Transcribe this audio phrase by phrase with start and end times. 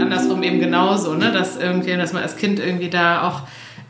[0.00, 1.32] Andersrum eben genauso, ne?
[1.32, 3.42] dass, irgendwie, dass man als Kind irgendwie da auch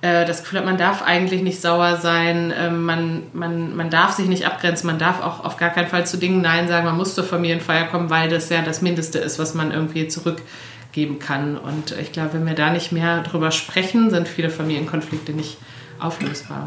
[0.03, 4.13] äh, das Gefühl hat, man darf eigentlich nicht sauer sein, äh, man, man, man darf
[4.13, 6.97] sich nicht abgrenzen, man darf auch auf gar keinen Fall zu Dingen Nein sagen, man
[6.97, 11.57] muss zur Familienfeier kommen, weil das ja das Mindeste ist, was man irgendwie zurückgeben kann.
[11.57, 15.59] Und ich glaube, wenn wir da nicht mehr drüber sprechen, sind viele Familienkonflikte nicht
[15.99, 16.67] auflösbar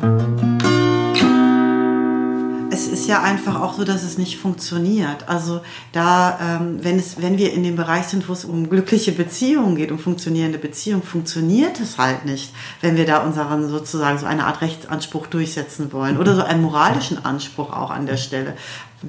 [2.89, 5.27] ist ja einfach auch so, dass es nicht funktioniert.
[5.27, 5.61] Also
[5.91, 9.75] da, ähm, wenn, es, wenn wir in dem Bereich sind, wo es um glückliche Beziehungen
[9.75, 14.45] geht, um funktionierende Beziehungen, funktioniert es halt nicht, wenn wir da unseren sozusagen so eine
[14.45, 18.55] Art Rechtsanspruch durchsetzen wollen oder so einen moralischen Anspruch auch an der Stelle.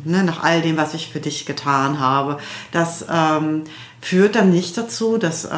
[0.05, 2.39] Ne, nach all dem, was ich für dich getan habe.
[2.71, 3.65] Das ähm,
[4.01, 5.49] führt dann nicht dazu, dass äh,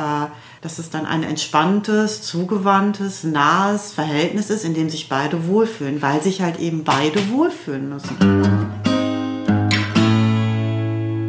[0.63, 6.23] dass es dann ein entspanntes, zugewandtes, nahes Verhältnis ist, in dem sich beide wohlfühlen, weil
[6.23, 8.17] sich halt eben beide wohlfühlen müssen.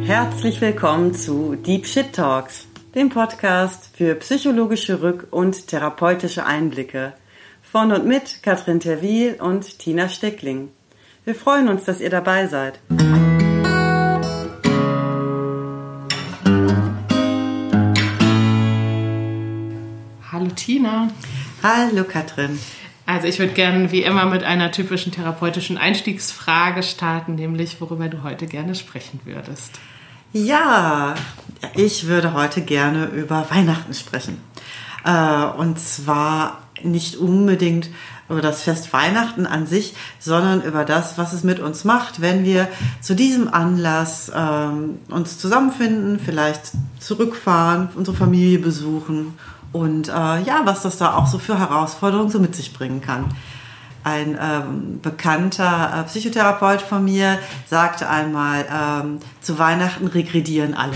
[0.06, 7.14] Herzlich willkommen zu Deep Shit Talks, dem Podcast für psychologische Rück- und therapeutische Einblicke.
[7.60, 10.68] Von und mit Katrin Terwil und Tina Steckling.
[11.24, 12.78] Wir freuen uns, dass ihr dabei seid.
[20.54, 21.08] Tina.
[21.62, 22.58] Hallo Katrin.
[23.06, 28.22] Also ich würde gerne wie immer mit einer typischen therapeutischen Einstiegsfrage starten, nämlich worüber du
[28.22, 29.78] heute gerne sprechen würdest.
[30.32, 31.14] Ja,
[31.74, 34.38] ich würde heute gerne über Weihnachten sprechen.
[35.04, 37.88] Äh, und zwar nicht unbedingt
[38.28, 42.44] über das Fest Weihnachten an sich, sondern über das, was es mit uns macht, wenn
[42.44, 42.68] wir
[43.00, 49.38] zu diesem Anlass ähm, uns zusammenfinden, vielleicht zurückfahren, unsere Familie besuchen
[49.74, 53.24] und äh, ja, was das da auch so für Herausforderungen so mit sich bringen kann.
[54.04, 60.94] Ein ähm, bekannter äh, Psychotherapeut von mir sagte einmal, ähm, zu Weihnachten regredieren alle.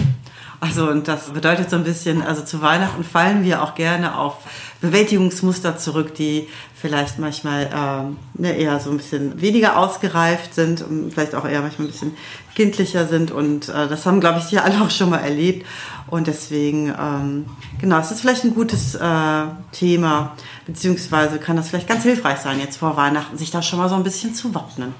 [0.60, 4.38] Also und das bedeutet so ein bisschen, also zu Weihnachten fallen wir auch gerne auf
[4.80, 11.12] Bewältigungsmuster zurück, die vielleicht manchmal ähm, ne, eher so ein bisschen weniger ausgereift sind und
[11.12, 12.16] vielleicht auch eher manchmal ein bisschen
[12.56, 13.30] kindlicher sind.
[13.30, 15.66] Und äh, das haben, glaube ich, die alle auch schon mal erlebt.
[16.08, 17.46] Und deswegen, ähm,
[17.80, 22.58] genau, es ist vielleicht ein gutes äh, Thema, beziehungsweise kann das vielleicht ganz hilfreich sein,
[22.58, 24.94] jetzt vor Weihnachten sich da schon mal so ein bisschen zu wappnen.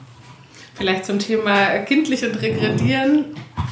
[0.78, 3.25] Vielleicht zum Thema kindlich und regredieren.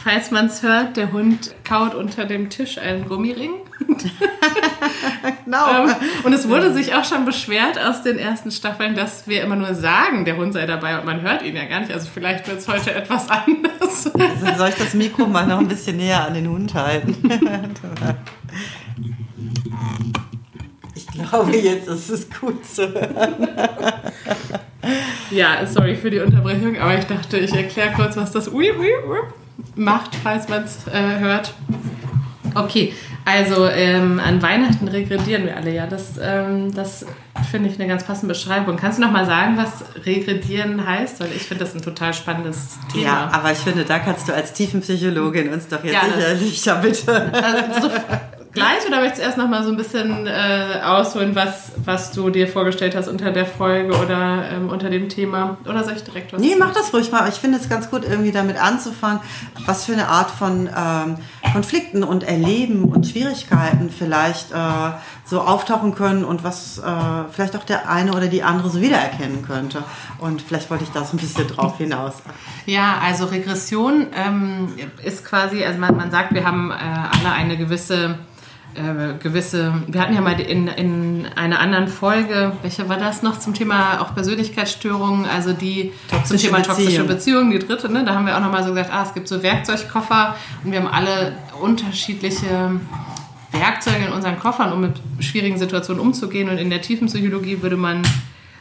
[0.03, 3.53] Falls man es hört, der Hund kaut unter dem Tisch einen Gummiring.
[5.45, 5.85] genau.
[5.85, 5.95] Ähm,
[6.25, 9.75] und es wurde sich auch schon beschwert aus den ersten Staffeln, dass wir immer nur
[9.75, 11.93] sagen, der Hund sei dabei und man hört ihn ja gar nicht.
[11.93, 14.11] Also vielleicht wird es heute etwas anders.
[14.13, 17.17] Also soll ich das Mikro mal noch ein bisschen näher an den Hund halten?
[21.17, 23.49] Ich glaube, jetzt ist es gut zu hören.
[25.31, 28.91] Ja, sorry für die Unterbrechung, aber ich dachte, ich erkläre kurz, was das Ui, Ui,
[29.09, 29.19] Ui
[29.75, 31.55] macht, falls man es äh, hört.
[32.55, 32.93] Okay,
[33.25, 35.87] also ähm, an Weihnachten regredieren wir alle, ja.
[35.87, 37.05] Das, ähm, das
[37.51, 38.77] finde ich eine ganz passende Beschreibung.
[38.77, 41.21] Kannst du noch mal sagen, was regredieren heißt?
[41.21, 43.05] Weil ich finde das ein total spannendes Thema.
[43.05, 46.75] Ja, aber ich finde, da kannst du als Tiefenpsychologin uns doch jetzt ja, sicherlich, ja
[46.77, 47.33] bitte.
[47.47, 47.95] Also, so,
[48.57, 52.31] gleich oder möchtest du erst noch mal so ein bisschen äh, ausholen, was, was du
[52.31, 55.59] dir vorgestellt hast unter der Folge oder ähm, unter dem Thema?
[55.69, 57.29] Oder soll ich direkt was Nee, mach das ruhig mal.
[57.29, 59.21] Ich finde es ganz gut, irgendwie damit anzufangen,
[59.67, 61.17] was für eine Art von ähm,
[61.53, 64.57] Konflikten und Erleben und Schwierigkeiten vielleicht äh,
[65.25, 66.83] so auftauchen können und was äh,
[67.33, 69.83] vielleicht auch der eine oder die andere so wiedererkennen könnte.
[70.19, 72.15] Und vielleicht wollte ich da so ein bisschen drauf hinaus.
[72.65, 74.69] Ja, also Regression ähm,
[75.03, 78.19] ist quasi, also man, man sagt, wir haben äh, alle eine gewisse
[78.77, 83.39] äh, gewisse, wir hatten ja mal in, in einer anderen Folge, welche war das noch
[83.39, 88.05] zum Thema auch Persönlichkeitsstörungen, also die toxische zum Thema toxische Beziehungen, die dritte, ne?
[88.05, 90.89] da haben wir auch nochmal so gesagt, ah, es gibt so Werkzeugkoffer und wir haben
[90.89, 92.81] alle unterschiedliche
[93.53, 96.49] Werkzeuge in unseren Koffern, um mit schwierigen Situationen umzugehen.
[96.49, 98.03] Und in der tiefen Psychologie würde man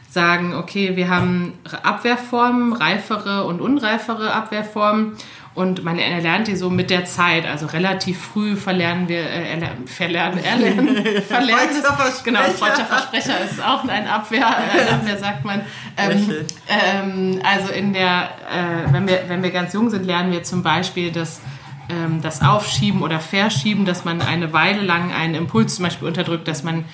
[0.08, 1.52] sagen, okay, wir haben
[1.82, 5.12] Abwehrformen, reifere und unreifere Abwehrformen
[5.56, 9.88] und man erlernt die so mit der Zeit, also relativ früh verlernen wir, äh, erlernen,
[9.88, 11.82] verlernen, erlernen, verlernen.
[12.24, 15.62] genau, freudscher Versprecher ist auch ein Abwehr, äh, Abwehr sagt man.
[15.96, 20.42] Ähm, ähm, also in der, äh, wenn wir, wenn wir ganz jung sind, lernen wir
[20.42, 21.40] zum Beispiel, dass
[21.88, 26.48] ähm, das Aufschieben oder Verschieben, dass man eine Weile lang einen Impuls zum Beispiel unterdrückt,
[26.48, 26.84] dass man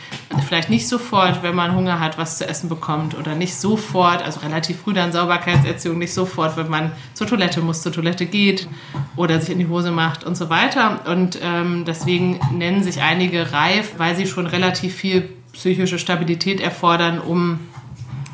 [0.46, 4.40] vielleicht nicht sofort, wenn man Hunger hat, was zu essen bekommt oder nicht sofort, also
[4.40, 8.68] relativ früh dann Sauberkeitserziehung, nicht sofort, wenn man zur Toilette muss, zur Toilette geht
[9.16, 11.00] oder sich in die Hose macht und so weiter.
[11.06, 17.20] Und ähm, deswegen nennen sich einige reif, weil sie schon relativ viel psychische Stabilität erfordern,
[17.20, 17.60] um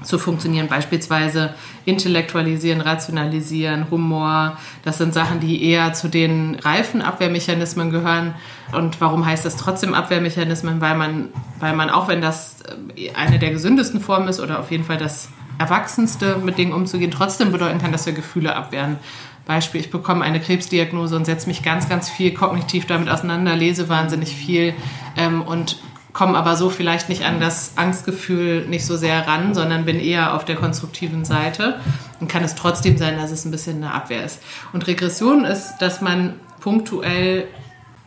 [0.09, 0.69] zu funktionieren.
[0.69, 4.57] Beispielsweise intellektualisieren, rationalisieren, Humor.
[4.83, 8.35] Das sind Sachen, die eher zu den reifen Abwehrmechanismen gehören.
[8.73, 10.81] Und warum heißt das trotzdem Abwehrmechanismen?
[10.81, 11.29] Weil man,
[11.61, 12.63] weil man auch wenn das
[12.97, 15.29] äh, eine der gesündesten Formen ist oder auf jeden Fall das
[15.59, 18.97] Erwachsenste mit Dingen umzugehen, trotzdem bedeuten kann, dass wir Gefühle abwehren.
[19.45, 23.89] Beispiel, ich bekomme eine Krebsdiagnose und setze mich ganz, ganz viel kognitiv damit auseinander, lese
[23.89, 24.75] wahnsinnig viel
[25.17, 25.79] ähm, und
[26.19, 30.35] komme aber so vielleicht nicht an das Angstgefühl nicht so sehr ran, sondern bin eher
[30.35, 31.79] auf der konstruktiven Seite
[32.19, 34.43] und kann es trotzdem sein, dass es ein bisschen eine Abwehr ist.
[34.73, 37.47] Und Regression ist, dass man punktuell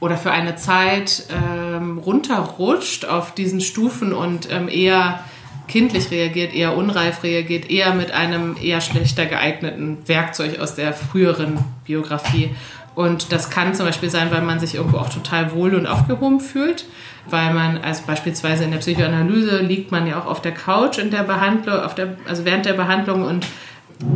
[0.01, 5.21] oder für eine Zeit ähm, runterrutscht auf diesen Stufen und ähm, eher
[5.69, 11.59] kindlich reagiert, eher unreif reagiert, eher mit einem eher schlechter geeigneten Werkzeug aus der früheren
[11.85, 12.53] Biografie.
[12.93, 16.41] Und das kann zum Beispiel sein, weil man sich irgendwo auch total wohl und aufgehoben
[16.41, 16.83] fühlt,
[17.29, 21.11] weil man, also beispielsweise in der Psychoanalyse liegt man ja auch auf der Couch in
[21.11, 23.45] der Behandlung, auf der, also während der Behandlung und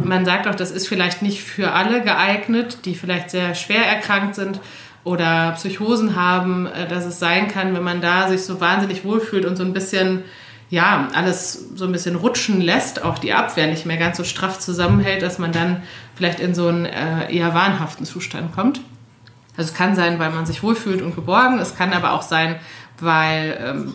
[0.03, 4.35] man sagt auch, das ist vielleicht nicht für alle geeignet, die vielleicht sehr schwer erkrankt
[4.35, 4.59] sind
[5.03, 9.45] oder Psychosen haben, äh, dass es sein kann, wenn man da sich so wahnsinnig wohlfühlt
[9.45, 10.23] und so ein bisschen
[10.71, 14.59] ja, alles so ein bisschen rutschen lässt, auch die Abwehr nicht mehr ganz so straff
[14.59, 15.83] zusammenhält, dass man dann
[16.15, 18.81] vielleicht in so einen äh, eher wahnhaften Zustand kommt.
[19.57, 21.59] Also es kann sein, weil man sich wohlfühlt und geborgen.
[21.59, 22.57] Es kann aber auch sein,
[22.99, 23.93] weil ähm,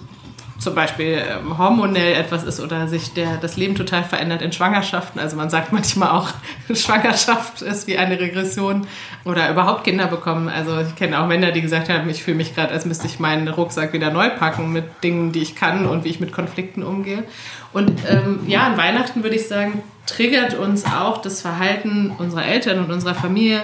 [0.61, 5.19] zum Beispiel ähm, hormonell etwas ist oder sich der, das Leben total verändert in Schwangerschaften.
[5.19, 6.29] Also man sagt manchmal auch,
[6.75, 8.87] Schwangerschaft ist wie eine Regression
[9.25, 10.49] oder überhaupt Kinder bekommen.
[10.49, 13.19] Also ich kenne auch Männer, die gesagt haben, ich fühle mich gerade, als müsste ich
[13.19, 16.83] meinen Rucksack wieder neu packen mit Dingen, die ich kann und wie ich mit Konflikten
[16.83, 17.25] umgehe.
[17.73, 22.81] Und ähm, ja, an Weihnachten würde ich sagen, triggert uns auch das Verhalten unserer Eltern
[22.81, 23.63] und unserer Familie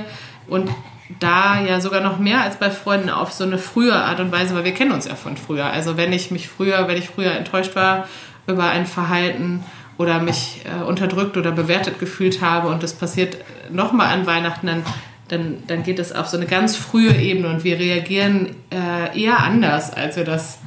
[0.49, 0.71] und
[1.21, 4.55] da ja sogar noch mehr als bei Freunden auf so eine frühe Art und Weise,
[4.55, 5.67] weil wir kennen uns ja von früher.
[5.67, 8.09] Also wenn ich mich früher, wenn ich früher enttäuscht war
[8.47, 9.65] über ein Verhalten
[9.99, 13.39] oder mich äh, unterdrückt oder bewertet gefühlt habe und das passiert
[13.71, 14.83] nochmal an Weihnachten, dann,
[15.29, 19.41] dann, dann geht es auf so eine ganz frühe Ebene und wir reagieren äh, eher
[19.41, 20.59] anders, als wir das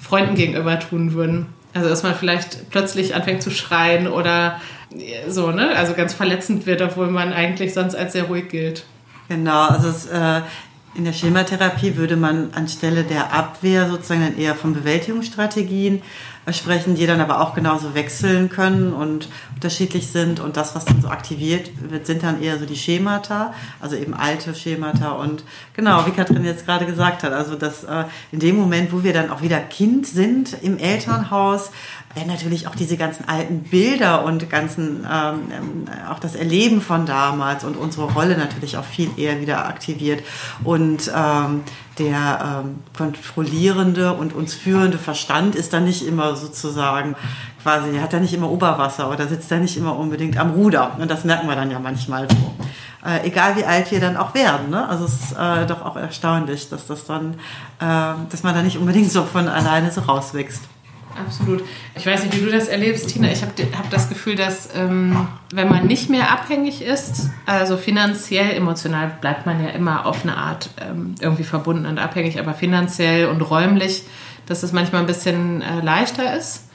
[0.00, 1.46] Freunden gegenüber tun würden.
[1.74, 4.60] Also dass man vielleicht plötzlich anfängt zu schreien oder
[5.28, 5.76] so, ne?
[5.76, 8.84] Also ganz verletzend wird, obwohl man eigentlich sonst als sehr ruhig gilt.
[9.28, 10.40] Genau, also es, äh,
[10.94, 16.02] in der Schematherapie würde man anstelle der Abwehr sozusagen dann eher von Bewältigungsstrategien
[16.52, 20.40] sprechen, die dann aber auch genauso wechseln können und unterschiedlich sind.
[20.40, 24.14] Und das, was dann so aktiviert wird, sind dann eher so die Schemata, also eben
[24.14, 25.12] alte Schemata.
[25.12, 25.44] Und
[25.74, 29.12] genau, wie Katrin jetzt gerade gesagt hat, also dass äh, in dem Moment, wo wir
[29.12, 31.70] dann auch wieder Kind sind im Elternhaus,
[32.18, 37.06] werden natürlich auch diese ganzen alten Bilder und ganzen ähm, äh, auch das Erleben von
[37.06, 40.24] damals und unsere Rolle natürlich auch viel eher wieder aktiviert
[40.64, 41.62] und ähm,
[41.98, 47.14] der ähm, kontrollierende und uns führende Verstand ist dann nicht immer sozusagen
[47.62, 51.08] quasi, hat da nicht immer Oberwasser oder sitzt da nicht immer unbedingt am Ruder und
[51.08, 52.54] das merken wir dann ja manchmal so.
[53.06, 54.70] Äh, egal wie alt wir dann auch werden.
[54.70, 54.88] Ne?
[54.88, 57.34] Also es ist äh, doch auch erstaunlich, dass das dann,
[57.78, 60.62] äh, dass man da nicht unbedingt so von alleine so rauswächst
[61.18, 61.64] absolut.
[61.94, 63.30] Ich weiß nicht, wie du das erlebst, Tina.
[63.30, 68.54] Ich habe hab das Gefühl, dass ähm, wenn man nicht mehr abhängig ist, also finanziell,
[68.54, 73.26] emotional bleibt man ja immer auf eine Art ähm, irgendwie verbunden und abhängig, aber finanziell
[73.26, 74.04] und räumlich,
[74.46, 76.67] dass es manchmal ein bisschen äh, leichter ist.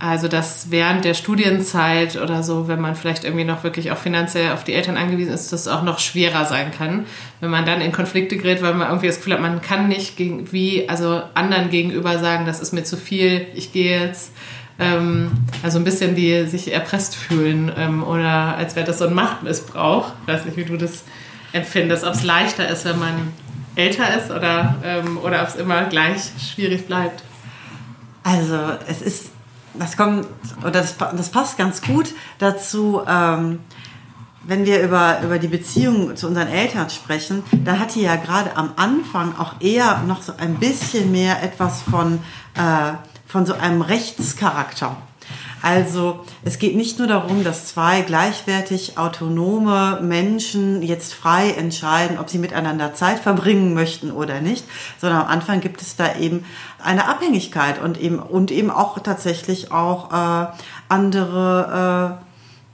[0.00, 4.52] Also, dass während der Studienzeit oder so, wenn man vielleicht irgendwie noch wirklich auch finanziell
[4.52, 7.06] auf die Eltern angewiesen ist, das auch noch schwerer sein kann.
[7.40, 10.16] Wenn man dann in Konflikte gerät, weil man irgendwie das Gefühl hat, man kann nicht
[10.16, 14.32] gegen, wie, also anderen gegenüber sagen, das ist mir zu viel, ich gehe jetzt.
[14.78, 15.32] Ähm,
[15.64, 20.12] also ein bisschen wie sich erpresst fühlen ähm, oder als wäre das so ein Machtmissbrauch.
[20.22, 21.02] Ich weiß nicht, wie du das
[21.52, 23.32] empfindest, ob es leichter ist, wenn man
[23.74, 27.24] älter ist oder, ähm, oder ob es immer gleich schwierig bleibt.
[28.22, 29.30] Also es ist
[29.74, 30.26] das kommt,
[30.60, 33.60] oder das, das passt ganz gut dazu, ähm,
[34.48, 38.56] wenn wir über, über die Beziehung zu unseren Eltern sprechen, da hat die ja gerade
[38.56, 42.20] am Anfang auch eher noch so ein bisschen mehr etwas von,
[42.54, 42.92] äh,
[43.26, 44.96] von so einem Rechtscharakter.
[45.60, 52.30] Also es geht nicht nur darum, dass zwei gleichwertig autonome Menschen jetzt frei entscheiden, ob
[52.30, 54.64] sie miteinander Zeit verbringen möchten oder nicht,
[55.00, 56.44] sondern am Anfang gibt es da eben
[56.82, 60.46] eine Abhängigkeit und eben und eben auch tatsächlich auch äh,
[60.88, 62.24] andere äh,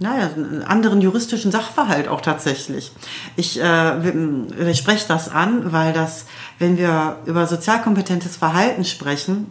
[0.00, 0.30] naja,
[0.66, 2.92] anderen juristischen Sachverhalt auch tatsächlich.
[3.36, 6.26] Ich, äh, ich spreche das an, weil das,
[6.58, 9.46] wenn wir über sozialkompetentes Verhalten sprechen,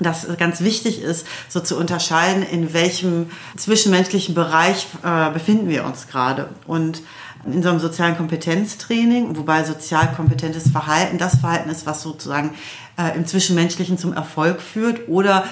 [0.00, 6.06] das ganz wichtig ist, so zu unterscheiden, in welchem zwischenmenschlichen Bereich äh, befinden wir uns
[6.06, 6.48] gerade.
[6.66, 7.02] Und
[7.44, 12.54] in so einem sozialen Kompetenztraining, wobei sozial kompetentes Verhalten das Verhalten ist, was sozusagen
[12.98, 15.44] äh, im Zwischenmenschlichen zum Erfolg führt oder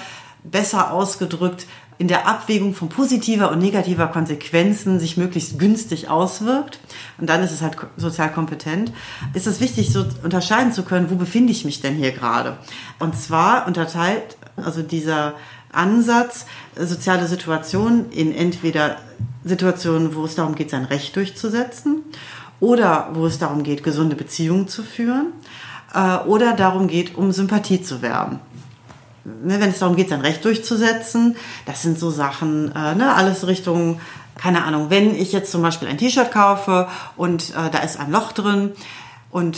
[0.43, 1.65] besser ausgedrückt,
[1.99, 6.79] in der Abwägung von positiver und negativer Konsequenzen sich möglichst günstig auswirkt.
[7.17, 8.91] Und dann ist es halt sozial kompetent.
[9.33, 12.57] Ist es wichtig, so unterscheiden zu können, wo befinde ich mich denn hier gerade?
[12.99, 15.33] Und zwar unterteilt also dieser
[15.71, 18.97] Ansatz soziale Situationen in entweder
[19.43, 22.03] Situationen, wo es darum geht, sein Recht durchzusetzen
[22.59, 25.33] oder wo es darum geht, gesunde Beziehungen zu führen
[25.93, 28.39] äh, oder darum geht, um Sympathie zu werben.
[29.23, 33.45] Ne, wenn es darum geht, sein Recht durchzusetzen, das sind so Sachen, äh, ne, alles
[33.45, 33.99] Richtung,
[34.37, 38.11] keine Ahnung, wenn ich jetzt zum Beispiel ein T-Shirt kaufe und äh, da ist ein
[38.11, 38.71] Loch drin
[39.31, 39.57] und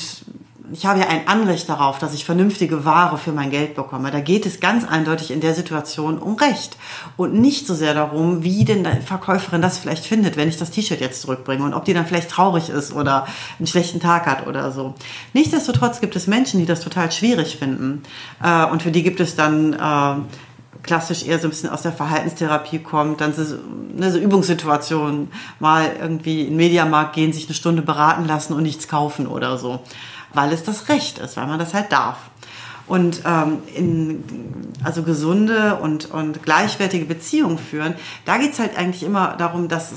[0.72, 4.12] ich habe ja ein Anrecht darauf, dass ich vernünftige Ware für mein Geld bekomme.
[4.12, 6.78] Da geht es ganz eindeutig in der Situation um Recht
[7.18, 10.72] und nicht so sehr darum, wie denn die Verkäuferin das vielleicht findet, wenn ich das
[10.72, 14.48] T-Shirt jetzt zurückbringe und ob die dann vielleicht traurig ist oder einen schlechten Tag hat
[14.48, 14.94] oder so.
[15.34, 18.04] Nichtsdestotrotz gibt es Menschen, die das total schwierig finden
[18.44, 20.22] äh, und für die gibt es dann äh,
[20.84, 23.56] klassisch eher so ein bisschen aus der Verhaltenstherapie kommt, dann so,
[23.96, 28.64] ne, so Übungssituationen, mal irgendwie in den Mediamarkt gehen, sich eine Stunde beraten lassen und
[28.64, 29.82] nichts kaufen oder so
[30.34, 32.18] weil es das Recht ist, weil man das halt darf.
[32.90, 34.24] Und ähm, in,
[34.84, 37.94] also gesunde und, und gleichwertige Beziehungen führen,
[38.26, 39.92] da geht es halt eigentlich immer darum, dass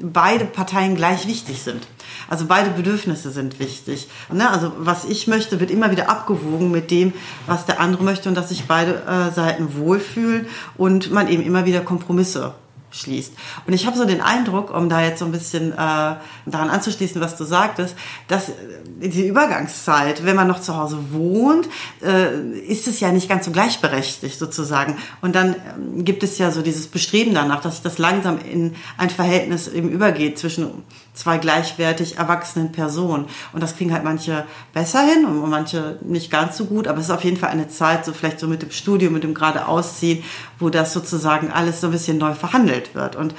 [0.00, 1.86] beide Parteien gleich wichtig sind.
[2.28, 4.08] Also beide Bedürfnisse sind wichtig.
[4.30, 4.48] Ne?
[4.48, 7.12] Also was ich möchte, wird immer wieder abgewogen mit dem,
[7.46, 10.46] was der andere möchte und dass sich beide äh, Seiten wohlfühlen
[10.76, 12.54] und man eben immer wieder Kompromisse
[12.94, 13.32] schließt.
[13.66, 17.20] Und ich habe so den Eindruck, um da jetzt so ein bisschen äh, daran anzuschließen,
[17.20, 17.96] was du sagtest,
[18.28, 18.52] dass
[19.00, 21.68] die Übergangszeit, wenn man noch zu Hause wohnt,
[22.02, 24.96] äh, ist es ja nicht ganz so gleichberechtigt sozusagen.
[25.20, 29.10] Und dann ähm, gibt es ja so dieses Bestreben danach, dass das langsam in ein
[29.10, 33.26] Verhältnis eben übergeht zwischen zwei gleichwertig erwachsenen Personen.
[33.52, 36.88] Und das kriegen halt manche besser hin und manche nicht ganz so gut.
[36.88, 39.24] Aber es ist auf jeden Fall eine Zeit, so vielleicht so mit dem Studium, mit
[39.24, 40.24] dem gerade Ausziehen,
[40.58, 43.16] wo das sozusagen alles so ein bisschen neu verhandelt wird.
[43.16, 43.34] Und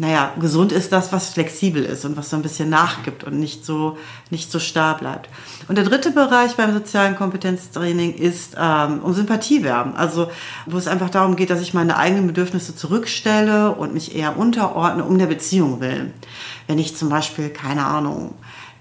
[0.00, 3.66] naja, gesund ist das, was flexibel ist und was so ein bisschen nachgibt und nicht
[3.66, 3.98] so,
[4.30, 5.28] nicht so starr bleibt.
[5.68, 9.94] Und der dritte Bereich beim sozialen Kompetenztraining ist ähm, um Sympathie werben.
[9.94, 10.30] Also
[10.64, 15.04] wo es einfach darum geht, dass ich meine eigenen Bedürfnisse zurückstelle und mich eher unterordne
[15.04, 16.14] um der Beziehung willen.
[16.66, 18.36] Wenn ich zum Beispiel, keine Ahnung,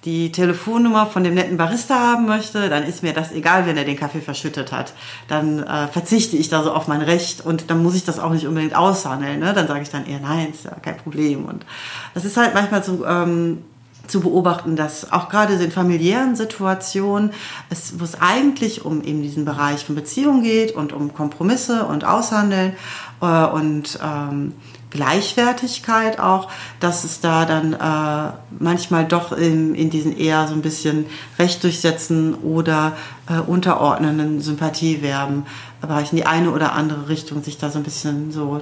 [0.06, 3.84] die Telefonnummer von dem netten Barista haben möchte, dann ist mir das egal, wenn er
[3.84, 4.94] den Kaffee verschüttet hat.
[5.28, 8.32] Dann äh, verzichte ich da so auf mein Recht und dann muss ich das auch
[8.32, 9.40] nicht unbedingt aushandeln.
[9.40, 9.54] Ne?
[9.54, 11.46] Dann sage ich dann eher nein, ist ja kein Problem.
[11.46, 11.66] Und
[12.14, 13.60] das ist halt manchmal so ähm,
[14.08, 17.32] zu beobachten, dass auch gerade in familiären Situationen,
[17.70, 22.06] es, wo es eigentlich um eben diesen Bereich von Beziehung geht und um Kompromisse und
[22.06, 22.74] Aushandeln
[23.22, 24.54] äh, und ähm,
[24.90, 30.62] Gleichwertigkeit auch, dass es da dann äh, manchmal doch in, in diesen eher so ein
[30.62, 31.06] bisschen
[31.38, 32.98] Recht durchsetzen oder
[33.30, 35.46] äh, unterordnenden Sympathieverben
[35.82, 38.62] in die eine oder andere Richtung sich da so ein bisschen so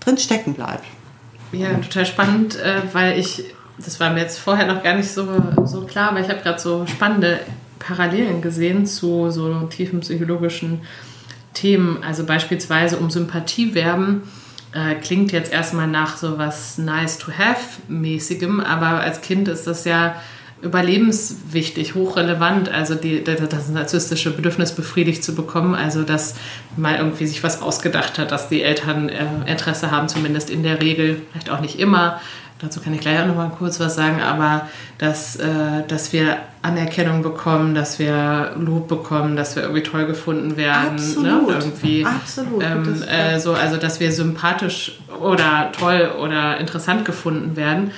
[0.00, 0.84] drin stecken bleibt.
[1.52, 3.44] Ja, total spannend, äh, weil ich,
[3.78, 5.26] das war mir jetzt vorher noch gar nicht so,
[5.64, 7.40] so klar, aber ich habe gerade so spannende
[7.78, 10.80] Parallelen gesehen zu so tiefen psychologischen
[11.54, 14.22] Themen, also beispielsweise um Sympathieverben
[14.72, 19.66] äh, klingt jetzt erstmal nach so was nice to have mäßigem, aber als Kind ist
[19.66, 20.16] das ja
[20.62, 26.36] überlebenswichtig, hochrelevant, also die, das narzisstische Bedürfnis befriedigt zu bekommen, also dass
[26.76, 30.80] mal irgendwie sich was ausgedacht hat, dass die Eltern äh, Interesse haben, zumindest in der
[30.80, 32.20] Regel, vielleicht auch nicht immer,
[32.62, 35.46] dazu kann ich gleich auch noch mal kurz was sagen, aber dass, äh,
[35.88, 40.96] dass wir Anerkennung bekommen, dass wir Lob bekommen, dass wir irgendwie toll gefunden werden.
[40.96, 41.02] Ne?
[41.02, 41.48] Absolut.
[41.48, 41.54] Ne?
[41.58, 42.62] Irgendwie, Absolut.
[42.62, 47.90] Ähm, äh, so, also, dass wir sympathisch oder toll oder interessant gefunden werden.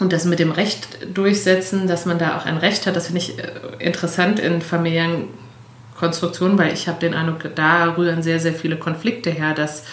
[0.00, 3.20] Und das mit dem Recht durchsetzen, dass man da auch ein Recht hat, das finde
[3.20, 3.42] ich äh,
[3.78, 5.24] interessant in familiären
[5.96, 9.84] Konstruktionen, weil ich habe den Eindruck, da rühren sehr, sehr viele Konflikte her, dass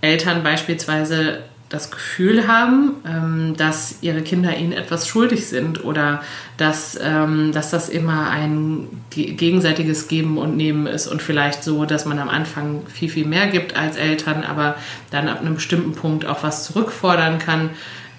[0.00, 1.38] Eltern beispielsweise
[1.72, 6.22] das Gefühl haben, ähm, dass ihre Kinder ihnen etwas schuldig sind oder
[6.58, 12.04] dass, ähm, dass das immer ein gegenseitiges Geben und Nehmen ist und vielleicht so, dass
[12.04, 14.76] man am Anfang viel, viel mehr gibt als Eltern, aber
[15.10, 17.70] dann ab einem bestimmten Punkt auch was zurückfordern kann.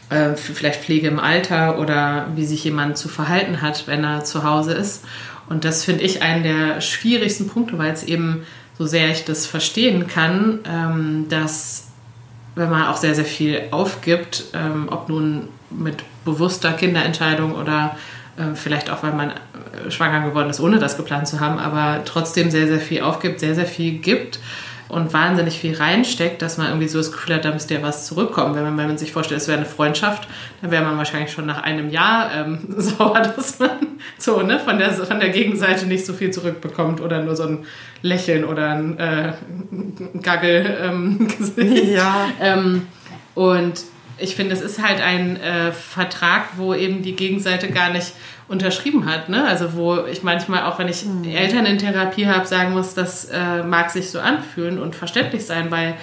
[0.10, 4.44] Äh, vielleicht Pflege im Alter oder wie sich jemand zu verhalten hat, wenn er zu
[4.44, 5.06] Hause ist.
[5.48, 8.44] Und das finde ich einen der schwierigsten Punkte, weil es eben,
[8.76, 11.93] so sehr ich das verstehen kann, ähm, dass
[12.56, 17.98] wenn man auch sehr, sehr viel aufgibt, ähm, ob nun mit bewusster Kinderentscheidung oder
[18.38, 22.04] äh, vielleicht auch, weil man äh, schwanger geworden ist, ohne das geplant zu haben, aber
[22.06, 24.40] trotzdem sehr, sehr viel aufgibt, sehr, sehr viel gibt
[24.94, 28.06] und wahnsinnig viel reinsteckt, dass man irgendwie so das Gefühl hat, da müsste ja was
[28.06, 28.56] zurückkommen.
[28.56, 30.28] Wenn man, wenn man sich vorstellt, es wäre eine Freundschaft,
[30.62, 33.72] dann wäre man wahrscheinlich schon nach einem Jahr ähm, sauer, dass man
[34.18, 37.66] so ne, von, der, von der Gegenseite nicht so viel zurückbekommt oder nur so ein
[38.02, 39.34] Lächeln oder ein äh,
[40.22, 42.30] Gaggel ähm, Ja.
[42.40, 42.88] ähm,
[43.34, 43.82] und
[44.20, 48.14] ich finde, es ist halt ein äh, Vertrag, wo eben die Gegenseite gar nicht
[48.48, 49.30] unterschrieben hat.
[49.30, 49.44] Ne?
[49.46, 51.24] Also wo ich manchmal, auch wenn ich mhm.
[51.24, 55.70] Eltern in Therapie habe, sagen muss, das äh, mag sich so anfühlen und verständlich sein
[55.70, 55.96] bei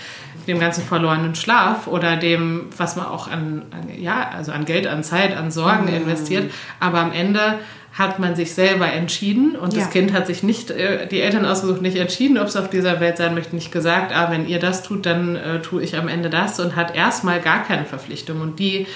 [0.46, 4.86] dem ganzen verlorenen Schlaf oder dem, was man auch an, an ja, also an Geld,
[4.86, 5.94] an Zeit, an Sorgen mhm.
[5.94, 6.50] investiert.
[6.80, 7.58] Aber am Ende
[7.92, 9.80] hat man sich selber entschieden und ja.
[9.80, 13.00] das Kind hat sich nicht, äh, die Eltern ausgesucht, nicht entschieden, ob es auf dieser
[13.00, 16.08] Welt sein möchte, nicht gesagt, ah, wenn ihr das tut, dann äh, tue ich am
[16.08, 18.40] Ende das und hat erstmal gar keine Verpflichtung.
[18.40, 18.86] Und die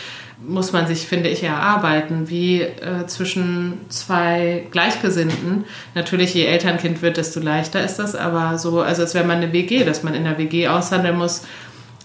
[0.47, 5.65] muss man sich, finde ich, erarbeiten, wie äh, zwischen zwei Gleichgesinnten.
[5.95, 9.25] Natürlich, je älter ein Kind wird, desto leichter ist das, aber so, also als wäre
[9.25, 11.43] man eine WG, dass man in der WG aushandeln muss,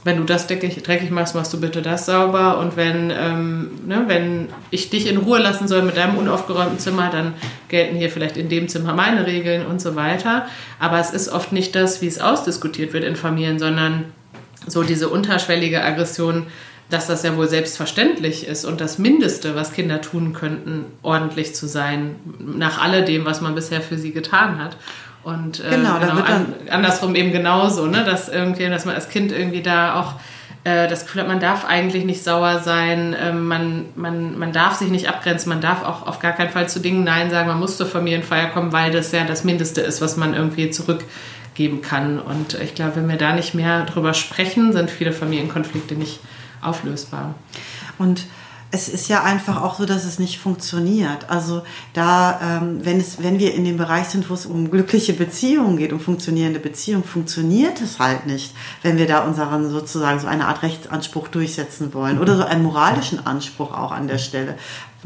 [0.03, 2.58] wenn du das dreckig, dreckig machst, machst du bitte das sauber.
[2.60, 7.10] Und wenn, ähm, ne, wenn ich dich in Ruhe lassen soll mit deinem unaufgeräumten Zimmer,
[7.12, 7.34] dann
[7.67, 10.46] gelten hier vielleicht in dem Zimmer meine Regeln und so weiter.
[10.79, 14.05] Aber es ist oft nicht das, wie es ausdiskutiert wird in Familien, sondern
[14.65, 16.48] so diese unterschwellige Aggression,
[16.89, 21.67] dass das ja wohl selbstverständlich ist und das Mindeste, was Kinder tun könnten, ordentlich zu
[21.67, 24.75] sein, nach alledem, was man bisher für sie getan hat.
[25.24, 28.03] Und äh, genau, genau an, andersrum eben genauso, ne?
[28.03, 30.13] dass, irgendwie, dass man als Kind irgendwie da auch
[30.63, 34.75] äh, das Gefühl hat, man darf eigentlich nicht sauer sein, äh, man, man, man darf
[34.75, 37.60] sich nicht abgrenzen, man darf auch auf gar keinen Fall zu Dingen Nein sagen, man
[37.60, 42.17] muss zur Familienfeier kommen, weil das ja das Mindeste ist, was man irgendwie zurückgeben kann.
[42.17, 46.19] Und ich glaube, wenn wir da nicht mehr drüber sprechen, sind viele Familienkonflikte nicht
[46.62, 47.36] auflösbar.
[47.98, 48.25] Und
[48.72, 51.30] es ist ja einfach auch so, dass es nicht funktioniert.
[51.30, 51.63] Also
[51.94, 55.78] da, ähm, wenn, es, wenn wir in dem Bereich sind, wo es um glückliche Beziehungen
[55.78, 60.48] geht, um funktionierende Beziehungen, funktioniert es halt nicht, wenn wir da unseren sozusagen so eine
[60.48, 64.56] Art Rechtsanspruch durchsetzen wollen oder so einen moralischen Anspruch auch an der Stelle.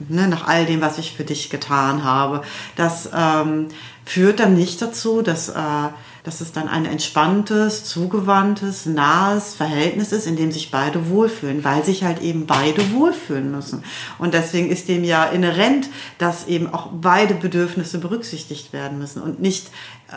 [0.10, 2.42] Ne, nach all dem, was ich für dich getan habe.
[2.76, 3.68] Das ähm,
[4.06, 5.54] führt dann nicht dazu, dass äh,
[6.24, 11.84] dass es dann ein entspanntes, zugewandtes, nahes Verhältnis ist, in dem sich beide wohlfühlen, weil
[11.84, 13.84] sich halt eben beide wohlfühlen müssen.
[14.20, 19.42] Und deswegen ist dem ja inhärent, dass eben auch beide Bedürfnisse berücksichtigt werden müssen und
[19.42, 19.70] nicht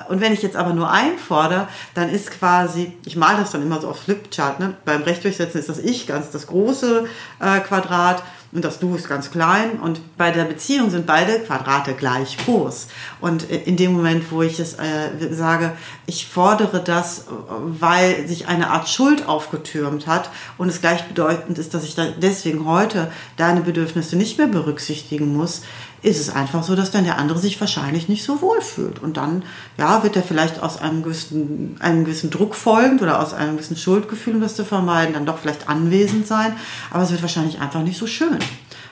[0.08, 3.80] und wenn ich jetzt aber nur einfordere, dann ist quasi, ich male das dann immer
[3.80, 4.74] so auf Flipchart, ne?
[4.84, 7.06] beim Rechtdurchsetzen ist das Ich ganz das große
[7.40, 8.22] äh, Quadrat
[8.56, 12.88] und das Du ist ganz klein und bei der Beziehung sind beide Quadrate gleich groß.
[13.20, 15.72] Und in dem Moment, wo ich es äh, sage,
[16.06, 21.84] ich fordere das, weil sich eine Art Schuld aufgetürmt hat und es gleichbedeutend ist, dass
[21.84, 25.60] ich deswegen heute deine Bedürfnisse nicht mehr berücksichtigen muss,
[26.02, 29.00] ist es einfach so, dass dann der andere sich wahrscheinlich nicht so wohl fühlt.
[29.02, 29.42] Und dann,
[29.78, 33.76] ja, wird er vielleicht aus einem gewissen, einem gewissen Druck folgend oder aus einem gewissen
[33.76, 36.54] Schuldgefühl, um das zu vermeiden, dann doch vielleicht anwesend sein.
[36.90, 38.38] Aber es wird wahrscheinlich einfach nicht so schön.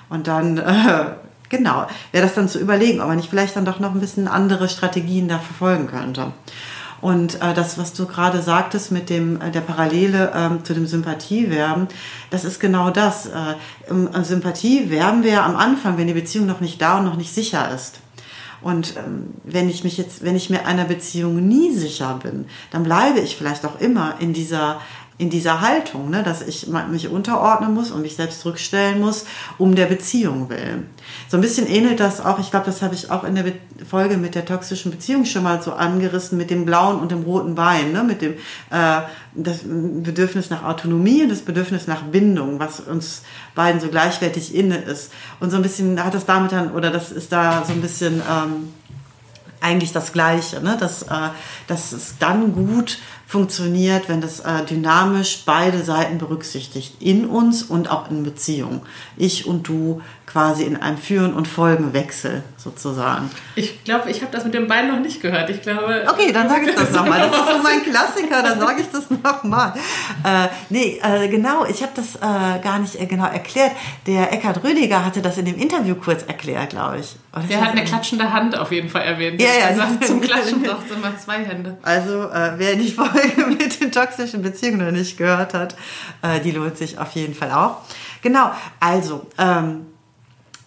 [0.08, 1.06] Und dann, äh,
[1.48, 4.26] genau, wäre das dann zu überlegen, ob man nicht vielleicht dann doch noch ein bisschen
[4.26, 6.32] andere Strategien da verfolgen könnte.
[7.04, 10.86] Und äh, das, was du gerade sagtest mit dem äh, der Parallele ähm, zu dem
[10.86, 11.86] Sympathiewerben,
[12.30, 13.26] das ist genau das.
[13.26, 13.56] Äh,
[13.90, 17.34] Im Sympathie werben wir am Anfang, wenn die Beziehung noch nicht da und noch nicht
[17.34, 18.00] sicher ist.
[18.62, 22.84] Und ähm, wenn ich mich jetzt, wenn ich mir einer Beziehung nie sicher bin, dann
[22.84, 24.80] bleibe ich vielleicht auch immer in dieser
[25.16, 29.26] in dieser Haltung, ne, dass ich mich unterordnen muss und mich selbst zurückstellen muss,
[29.58, 30.88] um der Beziehung willen.
[31.28, 33.44] So ein bisschen ähnelt das auch, ich glaube, das habe ich auch in der
[33.88, 37.54] Folge mit der toxischen Beziehung schon mal so angerissen, mit dem blauen und dem roten
[37.54, 38.32] Bein, ne, mit dem
[38.70, 39.02] äh,
[39.34, 43.22] das Bedürfnis nach Autonomie und das Bedürfnis nach Bindung, was uns
[43.54, 45.12] beiden so gleichwertig inne ist.
[45.38, 48.20] Und so ein bisschen hat das damit dann, oder das ist da so ein bisschen
[48.28, 48.68] ähm,
[49.64, 50.76] eigentlich das Gleiche, ne?
[50.78, 51.30] dass, äh,
[51.66, 57.90] dass es dann gut funktioniert, wenn das äh, dynamisch beide Seiten berücksichtigt, in uns und
[57.90, 58.82] auch in Beziehung.
[59.16, 63.30] Ich und du quasi in einem Führen- und Folgenwechsel sozusagen.
[63.54, 65.48] Ich glaube, ich habe das mit dem Bein noch nicht gehört.
[65.50, 66.04] Ich glaube.
[66.08, 67.20] Okay, dann sage ich das nochmal.
[67.20, 69.74] Das ist so mein Klassiker, dann sage ich das nochmal.
[70.24, 73.72] Äh, nee, äh, genau, ich habe das äh, gar nicht äh, genau erklärt.
[74.06, 77.16] Der Eckhard Rüdiger hatte das in dem Interview kurz erklärt, glaube ich.
[77.48, 79.40] Der hat eine klatschende Hand auf jeden Fall erwähnt.
[79.40, 79.76] Ja, ja.
[79.76, 81.76] Sagt, zum Klatschen braucht es immer zwei Hände.
[81.82, 85.76] Also, äh, wer die Folge mit den toxischen Beziehungen noch nicht gehört hat,
[86.22, 87.78] äh, die lohnt sich auf jeden Fall auch.
[88.22, 88.50] Genau,
[88.80, 89.86] also, ähm,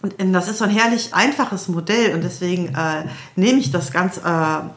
[0.00, 4.18] und das ist so ein herrlich einfaches Modell und deswegen äh, nehme ich das ganz
[4.18, 4.20] äh,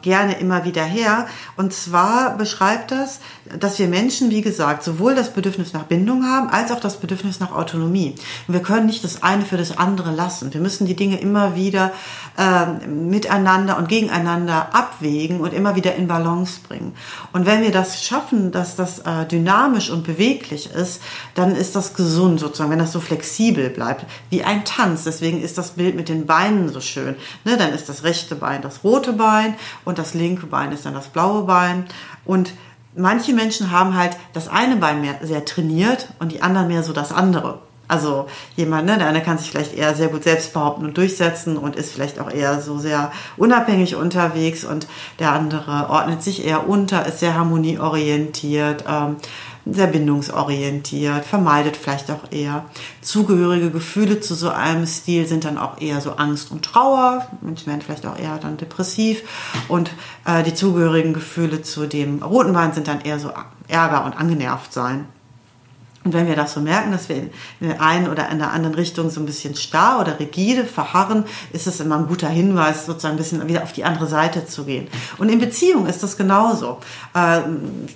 [0.02, 1.28] gerne immer wieder her.
[1.56, 3.20] Und zwar beschreibt das,
[3.56, 7.38] dass wir Menschen, wie gesagt, sowohl das Bedürfnis nach Bindung haben, als auch das Bedürfnis
[7.38, 8.16] nach Autonomie.
[8.48, 10.52] Und wir können nicht das eine für das andere lassen.
[10.52, 11.92] Wir müssen die Dinge immer wieder
[12.36, 16.94] äh, miteinander und gegeneinander abwägen und immer wieder in Balance bringen.
[17.32, 21.00] Und wenn wir das schaffen, dass das äh, dynamisch und beweglich ist,
[21.36, 25.56] dann ist das gesund sozusagen, wenn das so flexibel bleibt, wie ein Tanz deswegen ist
[25.56, 27.14] das Bild mit den Beinen so schön.
[27.44, 29.54] Ne, dann ist das rechte Bein das rote Bein
[29.84, 31.86] und das linke Bein ist dann das blaue Bein.
[32.24, 32.52] Und
[32.96, 36.92] manche Menschen haben halt das eine Bein mehr sehr trainiert und die anderen mehr so
[36.92, 37.60] das andere.
[37.86, 41.56] Also jemand, ne, der eine kann sich vielleicht eher sehr gut selbst behaupten und durchsetzen
[41.56, 44.86] und ist vielleicht auch eher so sehr unabhängig unterwegs und
[45.18, 48.84] der andere ordnet sich eher unter, ist sehr harmonieorientiert.
[48.88, 49.16] Ähm,
[49.64, 52.64] sehr bindungsorientiert, vermeidet vielleicht auch eher.
[53.00, 57.26] Zugehörige Gefühle zu so einem Stil sind dann auch eher so Angst und Trauer.
[57.40, 59.22] Menschen werden vielleicht auch eher dann depressiv.
[59.68, 59.90] Und
[60.24, 63.30] äh, die zugehörigen Gefühle zu dem roten Wein sind dann eher so
[63.68, 65.06] Ärger und angenervt sein.
[66.04, 68.74] Und wenn wir das so merken, dass wir in der einen oder in der anderen
[68.74, 73.14] Richtung so ein bisschen starr oder rigide verharren, ist es immer ein guter Hinweis, sozusagen
[73.14, 74.88] ein bisschen wieder auf die andere Seite zu gehen.
[75.18, 76.78] Und in Beziehung ist das genauso.
[77.14, 77.42] Äh,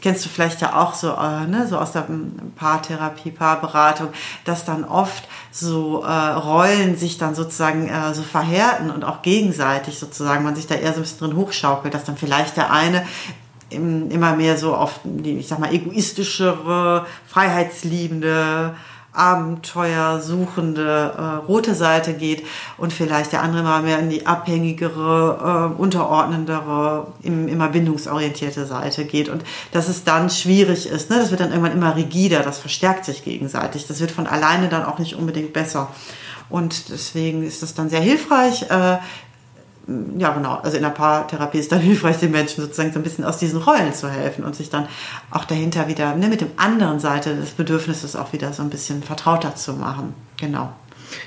[0.00, 2.06] kennst du vielleicht ja auch so, äh, ne, so aus der
[2.54, 4.08] Paartherapie, Paarberatung,
[4.44, 9.98] dass dann oft so äh, Rollen sich dann sozusagen äh, so verhärten und auch gegenseitig
[9.98, 13.04] sozusagen man sich da eher so ein bisschen drin hochschaukelt, dass dann vielleicht der eine
[13.70, 18.74] immer mehr so auf die, ich sag mal, egoistischere, freiheitsliebende,
[19.16, 22.44] abenteuersuchende äh, rote Seite geht
[22.76, 29.06] und vielleicht der andere mal mehr in die abhängigere, äh, unterordnendere, im, immer bindungsorientierte Seite
[29.06, 31.08] geht und dass es dann schwierig ist.
[31.08, 31.16] Ne?
[31.16, 33.86] Das wird dann irgendwann immer rigider, das verstärkt sich gegenseitig.
[33.86, 35.88] Das wird von alleine dann auch nicht unbedingt besser.
[36.48, 38.98] Und deswegen ist es dann sehr hilfreich, äh,
[40.18, 43.24] ja genau, also in der Paartherapie ist dann hilfreich, den Menschen sozusagen so ein bisschen
[43.24, 44.88] aus diesen Rollen zu helfen und sich dann
[45.30, 49.02] auch dahinter wieder ne, mit dem anderen Seite des Bedürfnisses auch wieder so ein bisschen
[49.02, 50.14] vertrauter zu machen.
[50.38, 50.72] Genau.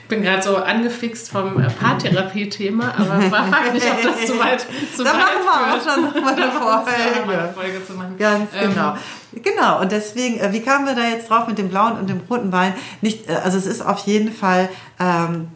[0.04, 4.66] Ich bin gerade so angefixt vom äh, Paartherapie-Thema, aber frage mich, ob das zu weit
[4.96, 7.40] zu Da machen wir auch schon noch mal eine Folge.
[7.42, 8.18] eine Folge zu machen.
[8.18, 8.98] Ganz ähm, genau.
[9.32, 12.22] Genau, und deswegen, äh, wie kamen wir da jetzt drauf mit dem blauen und dem
[12.30, 12.74] roten Bein?
[13.02, 14.70] Nicht, äh, also es ist auf jeden Fall
[15.00, 15.48] ähm,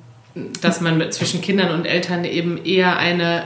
[0.62, 3.43] dass man zwischen Kindern und Eltern eben eher eine, äh,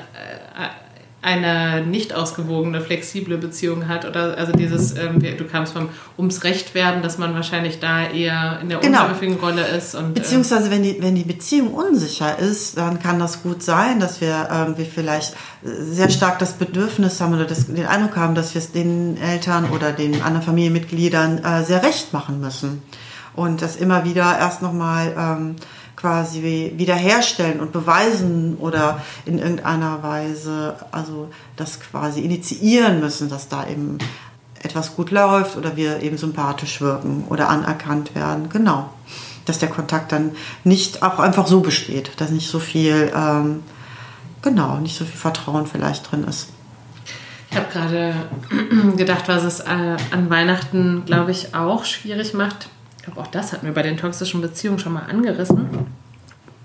[1.22, 4.06] eine nicht ausgewogene, flexible Beziehung hat.
[4.06, 8.60] Oder also dieses, ähm, du kamst vom ums Recht werden, dass man wahrscheinlich da eher
[8.62, 9.02] in der genau.
[9.02, 9.96] unterwürfigen Rolle ist.
[9.96, 14.00] Und, ähm, Beziehungsweise wenn die, wenn die Beziehung unsicher ist, dann kann das gut sein,
[14.00, 18.54] dass wir irgendwie vielleicht sehr stark das Bedürfnis haben oder das, den Eindruck haben, dass
[18.54, 22.82] wir es den Eltern oder den anderen Familienmitgliedern äh, sehr recht machen müssen.
[23.36, 25.56] Und das immer wieder erst nochmal ähm,
[25.98, 33.68] quasi wiederherstellen und beweisen oder in irgendeiner Weise, also das quasi initiieren müssen, dass da
[33.68, 33.98] eben
[34.62, 38.50] etwas gut läuft oder wir eben sympathisch wirken oder anerkannt werden.
[38.50, 38.90] Genau.
[39.46, 40.32] Dass der Kontakt dann
[40.64, 43.64] nicht auch einfach so besteht, dass nicht so viel, ähm,
[44.44, 46.50] genau, nicht so viel Vertrauen vielleicht drin ist.
[47.50, 48.14] Ich habe gerade
[48.98, 52.70] gedacht, was es äh, an Weihnachten, glaube ich, auch schwierig macht,
[53.08, 55.70] glaube, auch das hatten wir bei den toxischen Beziehungen schon mal angerissen,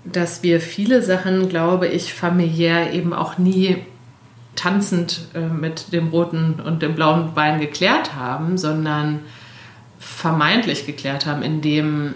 [0.03, 3.77] dass wir viele Sachen, glaube ich, familiär eben auch nie
[4.55, 9.21] tanzend äh, mit dem roten und dem blauen Bein geklärt haben, sondern
[9.99, 12.15] vermeintlich geklärt haben, indem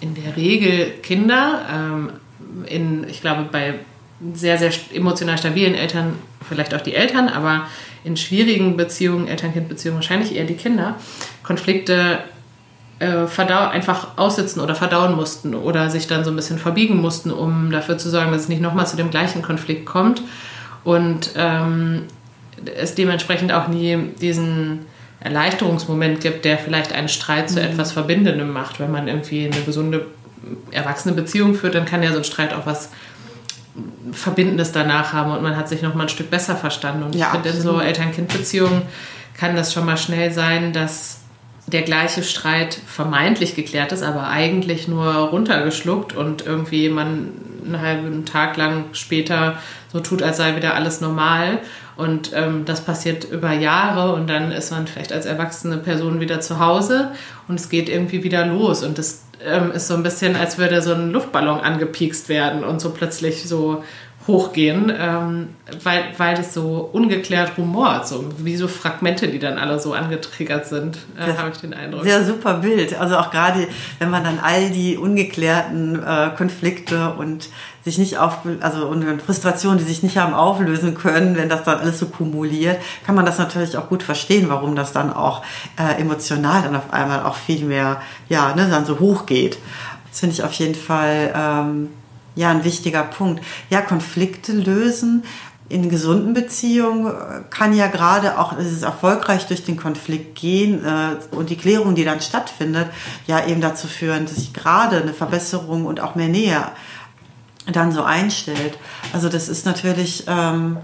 [0.00, 2.10] in der Regel Kinder ähm,
[2.66, 3.74] in, ich glaube, bei
[4.32, 6.14] sehr, sehr emotional stabilen Eltern,
[6.48, 7.66] vielleicht auch die Eltern, aber
[8.04, 10.96] in schwierigen Beziehungen, Eltern-Kind-Beziehungen wahrscheinlich eher die Kinder,
[11.42, 12.20] Konflikte
[13.00, 17.70] äh, einfach aussitzen oder verdauen mussten oder sich dann so ein bisschen verbiegen mussten, um
[17.70, 20.22] dafür zu sorgen, dass es nicht nochmal zu dem gleichen Konflikt kommt.
[20.84, 22.04] Und ähm,
[22.76, 24.80] es dementsprechend auch nie diesen
[25.20, 27.66] Erleichterungsmoment gibt, der vielleicht einen Streit zu mhm.
[27.66, 28.80] etwas Verbindendem macht.
[28.80, 30.06] Wenn man irgendwie eine gesunde,
[30.70, 32.90] erwachsene Beziehung führt, dann kann ja so ein Streit auch was
[34.12, 37.04] Verbindendes danach haben und man hat sich noch mal ein Stück besser verstanden.
[37.04, 38.82] Und ja, ich finde, in so Eltern-Kind-Beziehungen
[39.38, 41.19] kann das schon mal schnell sein, dass
[41.66, 47.28] der gleiche Streit vermeintlich geklärt ist, aber eigentlich nur runtergeschluckt und irgendwie man
[47.64, 49.58] einen halben Tag lang später
[49.92, 51.58] so tut, als sei wieder alles normal.
[51.96, 56.40] Und ähm, das passiert über Jahre und dann ist man vielleicht als erwachsene Person wieder
[56.40, 57.10] zu Hause
[57.46, 58.82] und es geht irgendwie wieder los.
[58.82, 62.80] Und das ähm, ist so ein bisschen, als würde so ein Luftballon angepiekst werden und
[62.80, 63.84] so plötzlich so
[64.26, 65.48] hochgehen, ähm,
[65.82, 70.66] weil, weil es so ungeklärt rumort, so wie so Fragmente, die dann alle so angetriggert
[70.66, 72.04] sind, äh, habe ich den Eindruck.
[72.04, 72.98] Sehr super Bild.
[72.98, 73.66] Also auch gerade,
[73.98, 77.48] wenn man dann all die ungeklärten äh, Konflikte und
[77.82, 81.78] sich nicht auf, also und Frustrationen, die sich nicht haben auflösen können, wenn das dann
[81.78, 85.42] alles so kumuliert, kann man das natürlich auch gut verstehen, warum das dann auch
[85.78, 89.58] äh, emotional dann auf einmal auch viel mehr, ja, ne, dann so hoch geht.
[90.10, 91.88] Das finde ich auf jeden Fall ähm,
[92.34, 93.44] ja ein wichtiger Punkt.
[93.70, 95.22] Ja, Konflikte lösen
[95.70, 100.84] in gesunden Beziehungen äh, kann ja gerade auch, es ist erfolgreich durch den Konflikt gehen
[100.84, 102.88] äh, und die Klärung, die dann stattfindet,
[103.26, 106.60] ja eben dazu führen, dass sich gerade eine Verbesserung und auch mehr Nähe
[107.72, 108.76] dann so einstellt.
[109.12, 110.78] Also das ist natürlich ähm,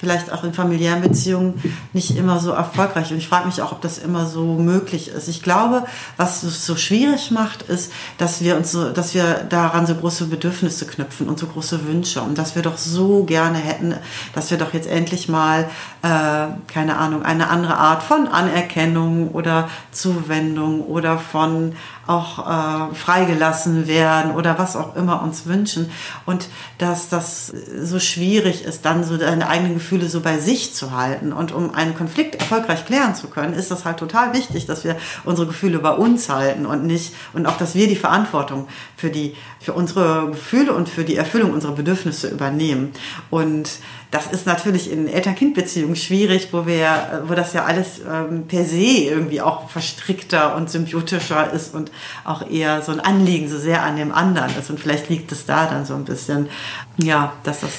[0.00, 3.10] vielleicht auch in familiären Beziehungen nicht immer so erfolgreich.
[3.12, 5.28] Und ich frage mich auch, ob das immer so möglich ist.
[5.28, 5.84] Ich glaube,
[6.16, 10.26] was es so schwierig macht, ist, dass wir uns so, dass wir daran so große
[10.26, 13.94] Bedürfnisse knüpfen und so große Wünsche und dass wir doch so gerne hätten,
[14.34, 15.68] dass wir doch jetzt endlich mal,
[16.02, 21.74] äh, keine Ahnung, eine andere Art von Anerkennung oder Zuwendung oder von
[22.10, 25.90] auch äh, freigelassen werden oder was auch immer uns wünschen.
[26.26, 30.90] Und dass das so schwierig ist, dann so deine eigenen Gefühle so bei sich zu
[30.90, 31.32] halten.
[31.32, 34.96] Und um einen Konflikt erfolgreich klären zu können, ist das halt total wichtig, dass wir
[35.24, 39.36] unsere Gefühle bei uns halten und nicht, und auch, dass wir die Verantwortung für die,
[39.60, 42.92] für unsere Gefühle und für die Erfüllung unserer Bedürfnisse übernehmen.
[43.30, 43.70] Und
[44.10, 48.76] das ist natürlich in Eltern-Kind-Beziehungen schwierig, wo wir, wo das ja alles ähm, per se
[48.76, 51.92] irgendwie auch verstrickter und symbiotischer ist und
[52.24, 54.68] auch eher so ein Anliegen so sehr an dem anderen ist.
[54.68, 56.48] Und vielleicht liegt es da dann so ein bisschen,
[56.96, 57.70] ja, dass das.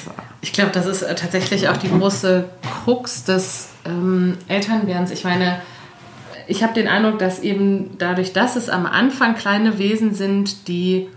[0.41, 2.45] Ich glaube, das ist äh, tatsächlich auch die große
[2.83, 5.11] Krux des ähm, Elternwerdens.
[5.11, 5.61] Ich meine,
[6.47, 11.09] ich habe den Eindruck, dass eben dadurch, dass es am Anfang kleine Wesen sind, die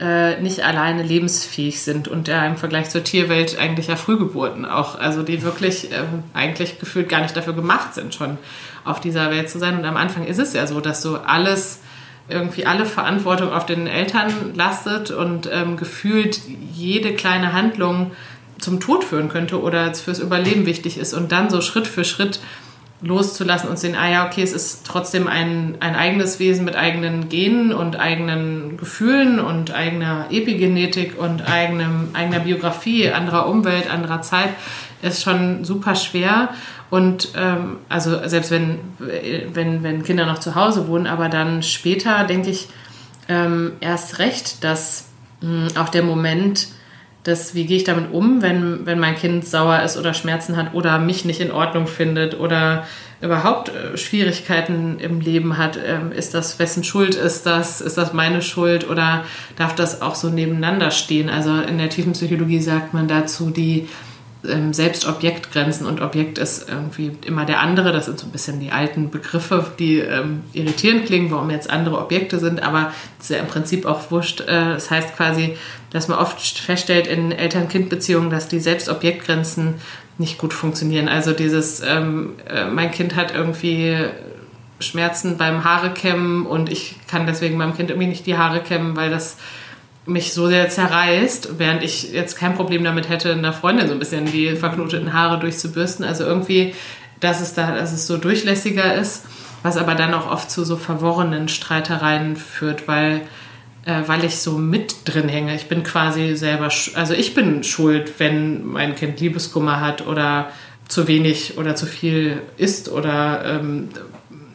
[0.00, 4.98] äh, nicht alleine lebensfähig sind und ja im Vergleich zur Tierwelt eigentlich ja Frühgeburten auch,
[4.98, 8.38] also die wirklich äh, eigentlich gefühlt gar nicht dafür gemacht sind, schon
[8.84, 9.78] auf dieser Welt zu sein.
[9.78, 11.80] Und am Anfang ist es ja so, dass so alles
[12.28, 16.40] irgendwie alle Verantwortung auf den Eltern lastet und ähm, gefühlt
[16.72, 18.12] jede kleine Handlung
[18.58, 22.40] zum Tod führen könnte oder fürs Überleben wichtig ist und dann so Schritt für Schritt
[23.02, 27.28] loszulassen und sehen, ah ja, okay, es ist trotzdem ein, ein eigenes Wesen mit eigenen
[27.28, 34.50] Genen und eigenen Gefühlen und eigener Epigenetik und eigenem, eigener Biografie, anderer Umwelt, anderer Zeit,
[35.02, 36.50] ist schon super schwer.
[36.90, 42.24] Und ähm, also selbst wenn, wenn, wenn Kinder noch zu Hause wohnen, aber dann später
[42.24, 42.68] denke ich
[43.28, 45.06] ähm, erst recht, dass
[45.40, 46.68] mh, auch der Moment,
[47.22, 50.74] das, wie gehe ich damit um, wenn, wenn mein Kind sauer ist oder Schmerzen hat
[50.74, 52.86] oder mich nicht in Ordnung findet oder
[53.20, 55.78] überhaupt äh, Schwierigkeiten im Leben hat.
[55.84, 57.80] Ähm, ist das, wessen Schuld ist das?
[57.80, 59.24] Ist das meine Schuld oder
[59.56, 61.28] darf das auch so nebeneinander stehen?
[61.28, 63.88] Also in der tiefen Psychologie sagt man dazu die
[64.48, 67.92] ähm, selbst Objektgrenzen und Objekt ist irgendwie immer der andere.
[67.92, 71.98] Das sind so ein bisschen die alten Begriffe, die ähm, irritierend klingen, warum jetzt andere
[71.98, 74.40] Objekte sind, aber es ist ja im Prinzip auch wurscht.
[74.40, 75.56] Äh, das heißt quasi,
[75.90, 79.74] dass man oft feststellt in Eltern-Kind-Beziehungen, dass die Selbstobjektgrenzen
[80.18, 81.08] nicht gut funktionieren.
[81.08, 83.96] Also dieses, ähm, äh, mein Kind hat irgendwie
[84.78, 88.96] Schmerzen beim Haare kämmen und ich kann deswegen meinem Kind irgendwie nicht die Haare kämmen,
[88.96, 89.36] weil das
[90.10, 93.98] mich so sehr zerreißt, während ich jetzt kein Problem damit hätte, einer Freundin so ein
[93.98, 96.04] bisschen die verknoteten Haare durchzubürsten.
[96.04, 96.74] Also irgendwie,
[97.20, 99.24] dass es da, dass es so durchlässiger ist,
[99.62, 103.22] was aber dann auch oft zu so verworrenen Streitereien führt, weil,
[103.84, 105.54] äh, weil ich so mit drin hänge.
[105.54, 110.50] Ich bin quasi selber, also ich bin schuld, wenn mein Kind Liebeskummer hat oder
[110.88, 113.90] zu wenig oder zu viel isst oder ähm,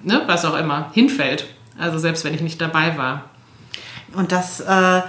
[0.03, 1.45] ne, was auch immer, hinfällt.
[1.77, 3.29] Also selbst wenn ich nicht dabei war.
[4.13, 5.01] Und das äh,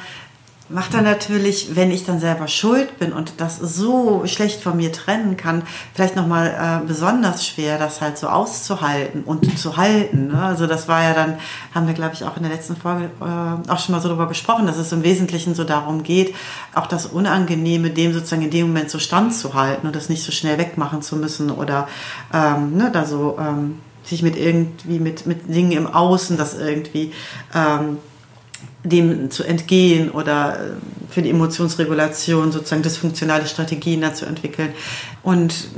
[0.69, 4.93] macht dann natürlich, wenn ich dann selber schuld bin und das so schlecht von mir
[4.93, 5.63] trennen kann,
[5.95, 10.29] vielleicht nochmal äh, besonders schwer, das halt so auszuhalten und zu halten.
[10.29, 10.43] Ne?
[10.43, 11.39] Also das war ja dann,
[11.75, 14.27] haben wir glaube ich auch in der letzten Folge äh, auch schon mal so darüber
[14.27, 16.35] gesprochen, dass es im Wesentlichen so darum geht,
[16.75, 20.59] auch das Unangenehme dem sozusagen in dem Moment so standzuhalten und das nicht so schnell
[20.59, 21.89] wegmachen zu müssen oder
[22.35, 27.13] ähm, ne, da so ähm, sich mit irgendwie mit, mit Dingen im Außen das irgendwie
[27.55, 27.99] ähm,
[28.85, 30.71] dem zu entgehen oder äh,
[31.11, 34.71] für die Emotionsregulation sozusagen dysfunktionale Strategien da zu entwickeln.
[35.23, 35.69] Und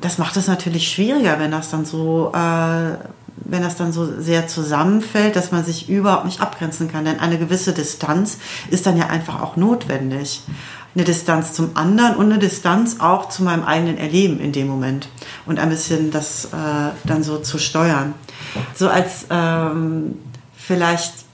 [0.00, 2.96] das macht es natürlich schwieriger, wenn das dann so, äh,
[3.44, 7.04] wenn das dann so sehr zusammenfällt, dass man sich überhaupt nicht abgrenzen kann.
[7.04, 8.38] Denn eine gewisse Distanz
[8.70, 10.42] ist dann ja einfach auch notwendig.
[10.94, 15.08] Eine Distanz zum anderen und eine Distanz auch zu meinem eigenen Erleben in dem Moment.
[15.46, 16.48] Und ein bisschen das äh,
[17.04, 18.14] dann so zu steuern.
[18.74, 20.16] So als ähm,
[20.56, 21.27] vielleicht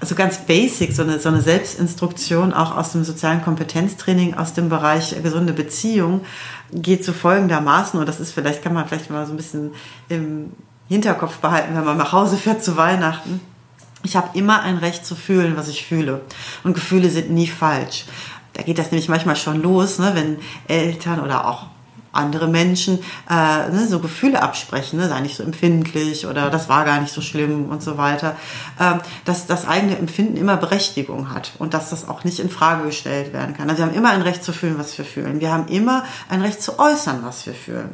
[0.00, 4.70] also ganz basic, so eine, so eine Selbstinstruktion auch aus dem sozialen Kompetenztraining, aus dem
[4.70, 6.22] Bereich gesunde Beziehung,
[6.72, 9.72] geht so folgendermaßen, und das ist vielleicht, kann man vielleicht mal so ein bisschen
[10.08, 10.52] im
[10.88, 13.40] Hinterkopf behalten, wenn man nach Hause fährt zu Weihnachten.
[14.02, 16.22] Ich habe immer ein Recht zu fühlen, was ich fühle.
[16.64, 18.06] Und Gefühle sind nie falsch.
[18.54, 21.66] Da geht das nämlich manchmal schon los, ne, wenn Eltern oder auch
[22.12, 26.84] andere Menschen äh, ne, so Gefühle absprechen, ne, sei nicht so empfindlich oder das war
[26.84, 28.36] gar nicht so schlimm und so weiter,
[28.80, 32.84] ähm, dass das eigene Empfinden immer Berechtigung hat und dass das auch nicht in Frage
[32.84, 33.70] gestellt werden kann.
[33.70, 35.40] Also wir haben immer ein Recht zu fühlen, was wir fühlen.
[35.40, 37.90] Wir haben immer ein Recht zu äußern, was wir fühlen.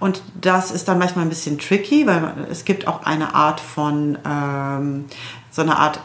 [0.00, 4.18] Und das ist dann manchmal ein bisschen tricky, weil es gibt auch eine Art von
[4.26, 5.06] ähm,
[5.50, 6.00] so eine Art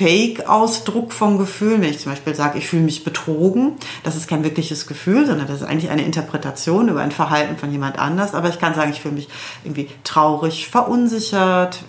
[0.00, 1.82] Fake-Ausdruck von Gefühlen.
[1.82, 5.46] Wenn ich zum Beispiel sage, ich fühle mich betrogen, das ist kein wirkliches Gefühl, sondern
[5.46, 8.34] das ist eigentlich eine Interpretation über ein Verhalten von jemand anders.
[8.34, 9.28] Aber ich kann sagen, ich fühle mich
[9.62, 11.80] irgendwie traurig, verunsichert,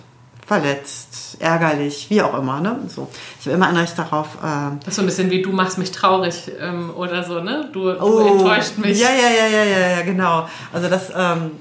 [0.46, 2.60] verletzt, ärgerlich, wie auch immer.
[2.60, 2.80] Ne?
[2.88, 3.08] So.
[3.40, 4.36] Ich habe immer ein Recht darauf.
[4.42, 7.70] Äh das ist so ein bisschen wie du machst mich traurig ähm, oder so, ne?
[7.72, 9.00] Du, du oh, enttäuscht mich.
[9.00, 10.46] Ja, ja, ja, ja, ja, ja, genau.
[10.70, 11.10] Also das.
[11.16, 11.52] Ähm,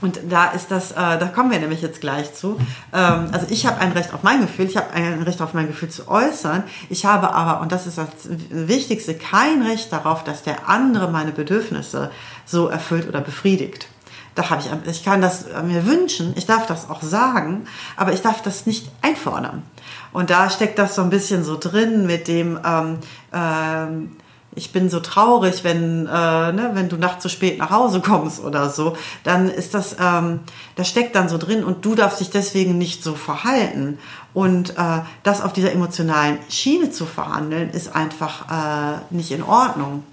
[0.00, 2.56] und da ist das, äh, da kommen wir nämlich jetzt gleich zu.
[2.92, 5.66] Ähm, also ich habe ein Recht auf mein Gefühl, ich habe ein Recht auf mein
[5.66, 6.62] Gefühl zu äußern.
[6.88, 8.08] Ich habe aber, und das ist das
[8.50, 12.10] Wichtigste, kein Recht darauf, dass der andere meine Bedürfnisse
[12.46, 13.88] so erfüllt oder befriedigt.
[14.36, 18.22] Da habe ich, ich kann das mir wünschen, ich darf das auch sagen, aber ich
[18.22, 19.64] darf das nicht einfordern.
[20.12, 22.98] Und da steckt das so ein bisschen so drin mit dem, ähm,
[23.32, 24.16] ähm,
[24.54, 28.40] ich bin so traurig, wenn, äh, ne, wenn du nachts zu spät nach Hause kommst
[28.40, 30.40] oder so, dann ist das, ähm,
[30.74, 33.98] das steckt dann so drin und du darfst dich deswegen nicht so verhalten.
[34.34, 40.04] Und äh, das auf dieser emotionalen Schiene zu verhandeln, ist einfach äh, nicht in Ordnung.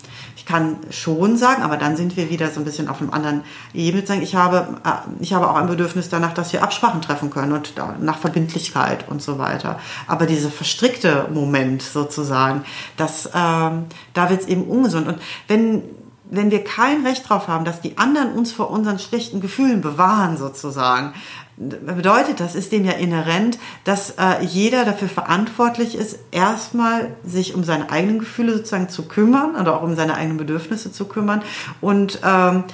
[0.45, 3.41] Ich kann schon sagen, aber dann sind wir wieder so ein bisschen auf einem anderen
[3.73, 7.31] Ebene sagen, ich habe, äh, ich habe auch ein Bedürfnis danach, dass wir Absprachen treffen
[7.31, 9.79] können und nach Verbindlichkeit und so weiter.
[10.05, 12.63] Aber dieser verstrickte Moment sozusagen,
[12.95, 15.07] das, ähm, da wird es eben ungesund.
[15.07, 15.81] Und wenn
[16.27, 20.37] wenn wir kein Recht darauf haben, dass die anderen uns vor unseren schlechten Gefühlen bewahren,
[20.37, 21.13] sozusagen,
[21.57, 27.63] bedeutet das, ist dem ja inhärent, dass äh, jeder dafür verantwortlich ist, erstmal sich um
[27.63, 31.41] seine eigenen Gefühle sozusagen zu kümmern oder auch um seine eigenen Bedürfnisse zu kümmern
[31.79, 32.65] und ähm,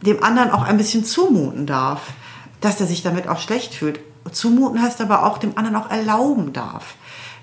[0.00, 2.12] dem anderen auch ein bisschen zumuten darf,
[2.60, 4.00] dass er sich damit auch schlecht fühlt.
[4.30, 6.94] Zumuten heißt aber auch, dem anderen auch erlauben darf.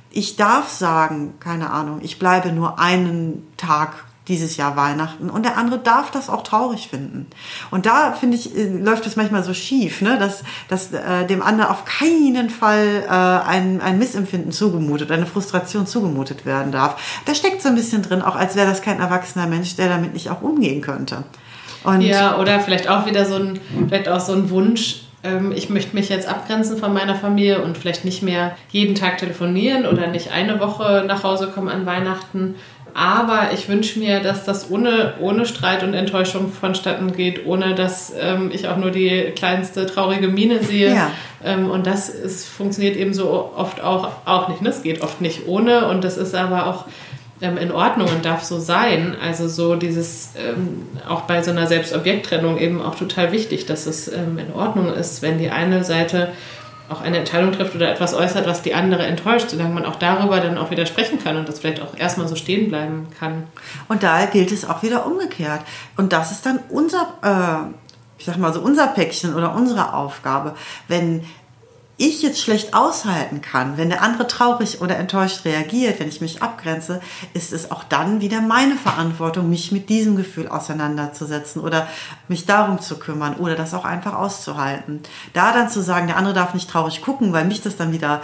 [0.09, 5.57] Ich darf sagen, keine Ahnung, ich bleibe nur einen Tag dieses Jahr Weihnachten und der
[5.57, 7.27] andere darf das auch traurig finden.
[7.71, 10.17] Und da finde ich, äh, läuft es manchmal so schief, ne?
[10.17, 15.85] dass, dass äh, dem anderen auf keinen Fall äh, ein, ein Missempfinden zugemutet, eine Frustration
[15.87, 17.21] zugemutet werden darf.
[17.25, 20.13] Da steckt so ein bisschen drin, auch als wäre das kein erwachsener Mensch, der damit
[20.13, 21.23] nicht auch umgehen könnte.
[21.83, 25.69] Und ja, oder vielleicht auch wieder so ein, vielleicht auch so ein Wunsch, ähm, ich
[25.69, 30.07] möchte mich jetzt abgrenzen von meiner Familie und vielleicht nicht mehr jeden Tag telefonieren oder
[30.07, 32.55] nicht eine Woche nach Hause kommen an Weihnachten,
[32.93, 38.13] aber ich wünsche mir, dass das ohne, ohne Streit und Enttäuschung vonstatten geht, ohne dass
[38.19, 40.93] ähm, ich auch nur die kleinste traurige Miene sehe.
[40.93, 41.11] Ja.
[41.43, 44.61] Ähm, und das ist, funktioniert eben so oft auch, auch nicht.
[44.61, 44.69] Ne?
[44.69, 46.85] Es geht oft nicht ohne und das ist aber auch
[47.41, 49.15] ähm, in Ordnung und darf so sein.
[49.21, 54.07] Also so dieses, ähm, auch bei so einer Selbstobjekttrennung eben auch total wichtig, dass es
[54.07, 56.29] ähm, in Ordnung ist, wenn die eine Seite
[56.89, 60.39] auch eine Entscheidung trifft oder etwas äußert, was die andere enttäuscht, solange man auch darüber
[60.39, 63.47] dann auch wieder sprechen kann und das vielleicht auch erstmal so stehen bleiben kann.
[63.87, 65.61] Und da gilt es auch wieder umgekehrt.
[65.97, 67.73] Und das ist dann unser, äh,
[68.17, 70.55] ich sag mal so unser Päckchen oder unsere Aufgabe.
[70.87, 71.23] Wenn
[71.99, 76.41] ich jetzt schlecht aushalten kann, wenn der andere traurig oder enttäuscht reagiert, wenn ich mich
[76.41, 77.01] abgrenze,
[77.33, 81.87] ist es auch dann wieder meine Verantwortung, mich mit diesem Gefühl auseinanderzusetzen oder
[82.27, 85.01] mich darum zu kümmern oder das auch einfach auszuhalten.
[85.33, 88.21] Da dann zu sagen, der andere darf nicht traurig gucken, weil mich das dann wieder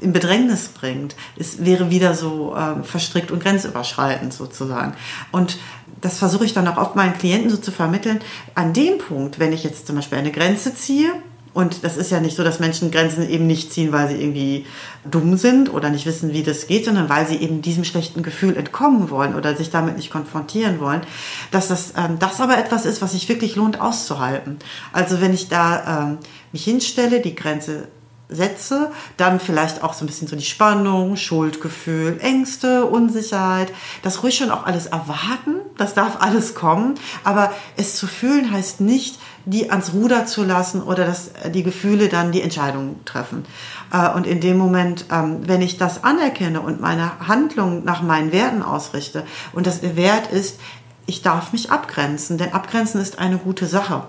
[0.00, 4.94] in Bedrängnis bringt, es wäre wieder so äh, verstrickt und grenzüberschreitend sozusagen.
[5.30, 5.58] Und
[6.00, 8.20] das versuche ich dann auch oft meinen Klienten so zu vermitteln.
[8.54, 11.12] An dem Punkt, wenn ich jetzt zum Beispiel eine Grenze ziehe,
[11.54, 14.66] und das ist ja nicht so, dass Menschen Grenzen eben nicht ziehen, weil sie irgendwie
[15.04, 18.56] dumm sind oder nicht wissen, wie das geht, sondern weil sie eben diesem schlechten Gefühl
[18.56, 21.02] entkommen wollen oder sich damit nicht konfrontieren wollen.
[21.50, 24.58] Dass das, ähm, das aber etwas ist, was sich wirklich lohnt auszuhalten.
[24.92, 26.18] Also wenn ich da ähm,
[26.52, 27.88] mich hinstelle, die Grenze
[28.34, 34.36] setze, dann vielleicht auch so ein bisschen so die Spannung, Schuldgefühl, Ängste, Unsicherheit, das ruhig
[34.36, 39.70] schon auch alles erwarten, das darf alles kommen, aber es zu fühlen heißt nicht, die
[39.70, 43.44] ans Ruder zu lassen oder dass äh, die Gefühle dann die Entscheidung treffen.
[43.92, 48.32] Äh, und in dem Moment, ähm, wenn ich das anerkenne und meine Handlung nach meinen
[48.32, 50.60] Werten ausrichte und das Wert ist,
[51.06, 54.04] ich darf mich abgrenzen, denn abgrenzen ist eine gute Sache.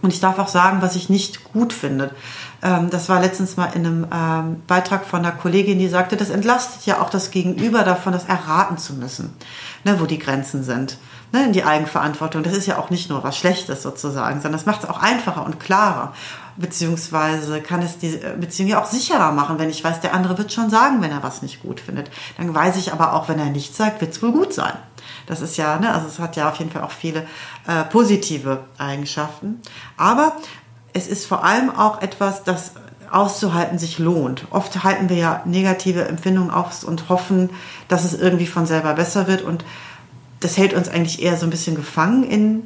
[0.00, 2.12] Und ich darf auch sagen, was ich nicht gut finde.
[2.62, 6.30] Ähm, das war letztens mal in einem ähm, Beitrag von einer Kollegin, die sagte, das
[6.30, 9.34] entlastet ja auch das Gegenüber davon, das erraten zu müssen,
[9.84, 10.98] ne, wo die Grenzen sind.
[11.30, 12.42] Ne, in die Eigenverantwortung.
[12.42, 15.44] Das ist ja auch nicht nur was Schlechtes sozusagen, sondern das macht es auch einfacher
[15.44, 16.14] und klarer.
[16.56, 20.54] Beziehungsweise kann es die Beziehung ja auch sicherer machen, wenn ich weiß, der andere wird
[20.54, 22.10] schon sagen, wenn er was nicht gut findet.
[22.38, 24.72] Dann weiß ich aber auch, wenn er nichts sagt, wird es wohl gut sein.
[25.26, 27.26] Das ist ja, ne, also es hat ja auf jeden Fall auch viele
[27.66, 29.60] äh, positive Eigenschaften.
[29.98, 30.32] Aber
[30.94, 32.72] es ist vor allem auch etwas, das
[33.10, 34.46] auszuhalten sich lohnt.
[34.50, 37.50] Oft halten wir ja negative Empfindungen aus und hoffen,
[37.88, 39.64] dass es irgendwie von selber besser wird und
[40.40, 42.62] das hält uns eigentlich eher so ein bisschen gefangen in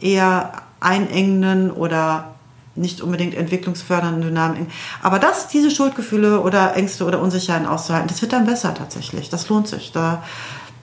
[0.00, 2.34] eher einengenden oder
[2.76, 4.66] nicht unbedingt entwicklungsfördernden Dynamiken.
[5.02, 9.30] Aber das, diese Schuldgefühle oder Ängste oder Unsicherheiten auszuhalten, das wird dann besser tatsächlich.
[9.30, 9.92] Das lohnt sich.
[9.92, 10.22] Da,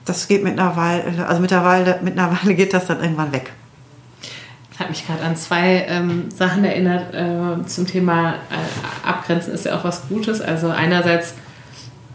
[0.04, 3.52] das geht mittlerweile, also mittlerweile, mittlerweile geht das dann irgendwann weg.
[4.70, 9.66] Das hat mich gerade an zwei ähm, Sachen erinnert äh, zum Thema äh, Abgrenzen ist
[9.66, 10.40] ja auch was Gutes.
[10.40, 11.34] Also einerseits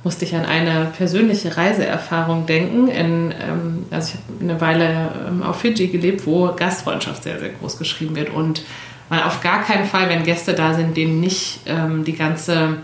[0.04, 2.88] musste ich an eine persönliche Reiseerfahrung denken.
[2.88, 7.50] In, ähm, also ich habe eine Weile ähm, auf Fidschi gelebt, wo Gastfreundschaft sehr, sehr
[7.50, 8.64] groß geschrieben wird und
[9.10, 12.78] man auf gar keinen Fall, wenn Gäste da sind, denen nicht ähm, die ganze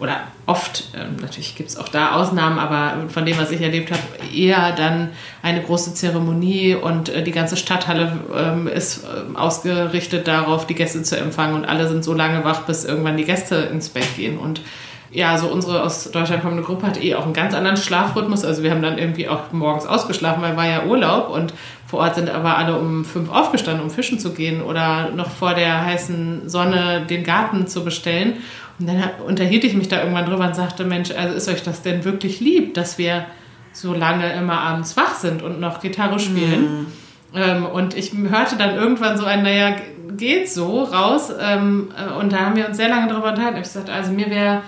[0.00, 3.92] oder oft, ähm, natürlich gibt es auch da Ausnahmen, aber von dem, was ich erlebt
[3.92, 4.02] habe,
[4.34, 5.10] eher dann
[5.40, 11.02] eine große Zeremonie und äh, die ganze Stadthalle ähm, ist äh, ausgerichtet darauf, die Gäste
[11.04, 14.36] zu empfangen und alle sind so lange wach, bis irgendwann die Gäste ins Bett gehen
[14.36, 14.60] und
[15.14, 18.44] ja, so unsere aus Deutschland kommende Gruppe hat eh auch einen ganz anderen Schlafrhythmus.
[18.44, 21.54] Also wir haben dann irgendwie auch morgens ausgeschlafen, weil war ja Urlaub und
[21.86, 25.54] vor Ort sind aber alle um fünf aufgestanden, um fischen zu gehen oder noch vor
[25.54, 28.34] der heißen Sonne den Garten zu bestellen.
[28.80, 31.82] Und dann unterhielt ich mich da irgendwann drüber und sagte, Mensch, also ist euch das
[31.82, 33.26] denn wirklich lieb, dass wir
[33.72, 36.86] so lange immer abends wach sind und noch Gitarre spielen?
[37.32, 37.66] Mhm.
[37.66, 39.76] und ich hörte dann irgendwann so ein, naja,
[40.16, 41.32] geht so raus.
[41.40, 41.88] Ähm,
[42.18, 43.58] und da haben wir uns sehr lange darüber unterhalten.
[43.60, 44.62] Ich sagte, also mir wäre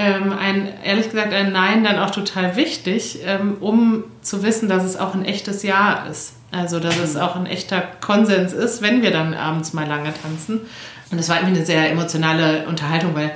[0.00, 4.82] ähm, ein, ehrlich gesagt, ein Nein dann auch total wichtig, ähm, um zu wissen, dass
[4.82, 6.32] es auch ein echtes Ja ist.
[6.50, 10.62] Also, dass es auch ein echter Konsens ist, wenn wir dann abends mal lange tanzen.
[11.10, 13.32] Und das war irgendwie eine sehr emotionale Unterhaltung, weil,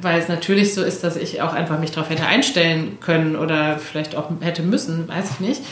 [0.00, 3.78] weil es natürlich so ist, dass ich auch einfach mich darauf hätte einstellen können oder
[3.78, 5.62] vielleicht auch hätte müssen, weiß ich nicht.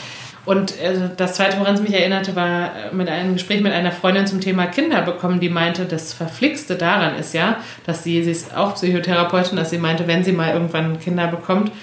[0.47, 3.91] Und äh, das Zweite, woran es mich erinnerte, war äh, mit einem Gespräch mit einer
[3.91, 8.31] Freundin zum Thema Kinder bekommen, die meinte, das Verflixte daran ist ja, dass sie, sie
[8.31, 11.73] ist auch Psychotherapeutin, dass sie meinte, wenn sie mal irgendwann Kinder bekommt,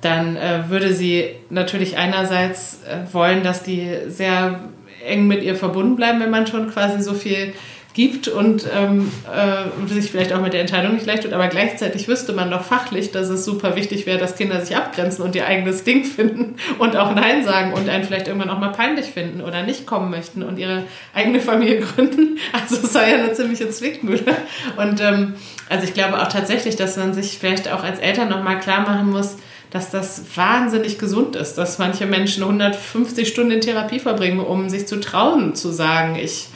[0.00, 4.58] dann äh, würde sie natürlich einerseits äh, wollen, dass die sehr
[5.06, 7.52] eng mit ihr verbunden bleiben, wenn man schon quasi so viel
[7.94, 12.08] gibt und ähm, äh, sich vielleicht auch mit der Entscheidung nicht leicht tut, aber gleichzeitig
[12.08, 15.46] wüsste man doch fachlich, dass es super wichtig wäre, dass Kinder sich abgrenzen und ihr
[15.46, 19.40] eigenes Ding finden und auch Nein sagen und einen vielleicht irgendwann auch mal peinlich finden
[19.40, 20.82] oder nicht kommen möchten und ihre
[21.14, 22.38] eigene Familie gründen.
[22.52, 24.36] Also es sei ja eine ziemliche Zwickmühle.
[24.76, 25.34] Und ähm,
[25.68, 29.10] also ich glaube auch tatsächlich, dass man sich vielleicht auch als Eltern nochmal klar machen
[29.10, 29.36] muss,
[29.70, 34.86] dass das wahnsinnig gesund ist, dass manche Menschen 150 Stunden in Therapie verbringen, um sich
[34.86, 36.48] zu trauen, zu sagen, ich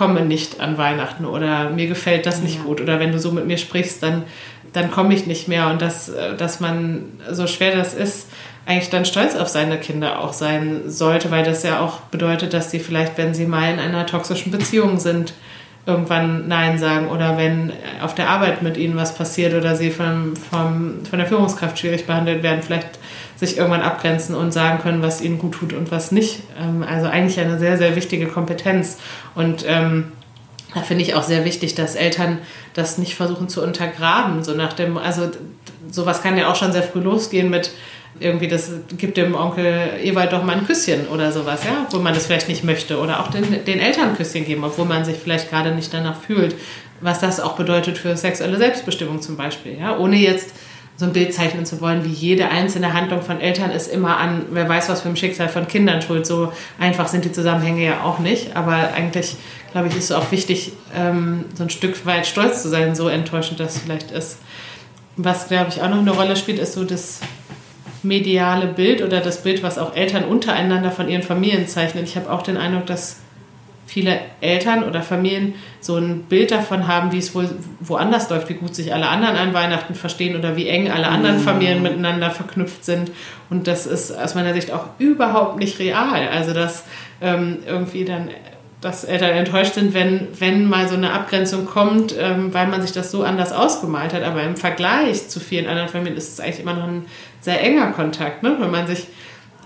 [0.00, 2.62] komme nicht an Weihnachten oder mir gefällt das nicht ja.
[2.62, 4.22] gut oder wenn du so mit mir sprichst, dann,
[4.72, 8.30] dann komme ich nicht mehr und dass, äh, dass man, so schwer das ist,
[8.64, 12.70] eigentlich dann stolz auf seine Kinder auch sein sollte, weil das ja auch bedeutet, dass
[12.70, 15.34] sie vielleicht, wenn sie mal in einer toxischen Beziehung sind,
[15.86, 17.72] irgendwann Nein sagen oder wenn
[18.02, 22.06] auf der Arbeit mit ihnen was passiert oder sie vom, vom, von der Führungskraft schwierig
[22.06, 22.98] behandelt werden, vielleicht
[23.36, 26.42] sich irgendwann abgrenzen und sagen können, was ihnen gut tut und was nicht.
[26.60, 28.98] Ähm, also eigentlich eine sehr, sehr wichtige Kompetenz.
[29.34, 30.12] Und ähm,
[30.74, 32.38] da finde ich auch sehr wichtig, dass Eltern
[32.74, 34.44] das nicht versuchen zu untergraben.
[34.44, 35.30] So nach dem, also
[35.90, 37.72] sowas kann ja auch schon sehr früh losgehen mit
[38.18, 42.12] irgendwie, das gibt dem Onkel Ewald doch mal ein Küsschen oder sowas, ja, obwohl man
[42.12, 42.98] das vielleicht nicht möchte.
[42.98, 46.20] Oder auch den, den Eltern ein Küsschen geben, obwohl man sich vielleicht gerade nicht danach
[46.20, 46.54] fühlt.
[47.00, 50.54] Was das auch bedeutet für sexuelle Selbstbestimmung zum Beispiel, ja, ohne jetzt
[51.00, 54.44] so ein Bild zeichnen zu wollen, wie jede einzelne Handlung von Eltern ist immer an,
[54.50, 56.26] wer weiß was für ein Schicksal von Kindern schuld.
[56.26, 58.54] So einfach sind die Zusammenhänge ja auch nicht.
[58.54, 59.36] Aber eigentlich,
[59.72, 63.08] glaube ich, ist es auch wichtig, ähm, so ein Stück weit stolz zu sein, so
[63.08, 64.40] enttäuschend das vielleicht ist.
[65.16, 67.20] Was, glaube ich, auch noch eine Rolle spielt, ist so das
[68.02, 72.04] mediale Bild oder das Bild, was auch Eltern untereinander von ihren Familien zeichnen.
[72.04, 73.20] Ich habe auch den Eindruck, dass
[73.86, 78.54] viele Eltern oder Familien so ein Bild davon haben, wie es wohl woanders läuft, wie
[78.54, 81.42] gut sich alle anderen an Weihnachten verstehen oder wie eng alle anderen mhm.
[81.42, 83.10] Familien miteinander verknüpft sind.
[83.50, 86.28] Und das ist aus meiner Sicht auch überhaupt nicht real.
[86.28, 86.84] Also dass
[87.20, 88.30] ähm, irgendwie dann
[88.80, 92.92] dass Eltern enttäuscht sind, wenn, wenn mal so eine Abgrenzung kommt, ähm, weil man sich
[92.92, 94.22] das so anders ausgemalt hat.
[94.22, 97.04] Aber im Vergleich zu vielen anderen Familien ist es eigentlich immer noch ein
[97.40, 98.56] sehr enger Kontakt, ne?
[98.58, 99.06] wenn man sich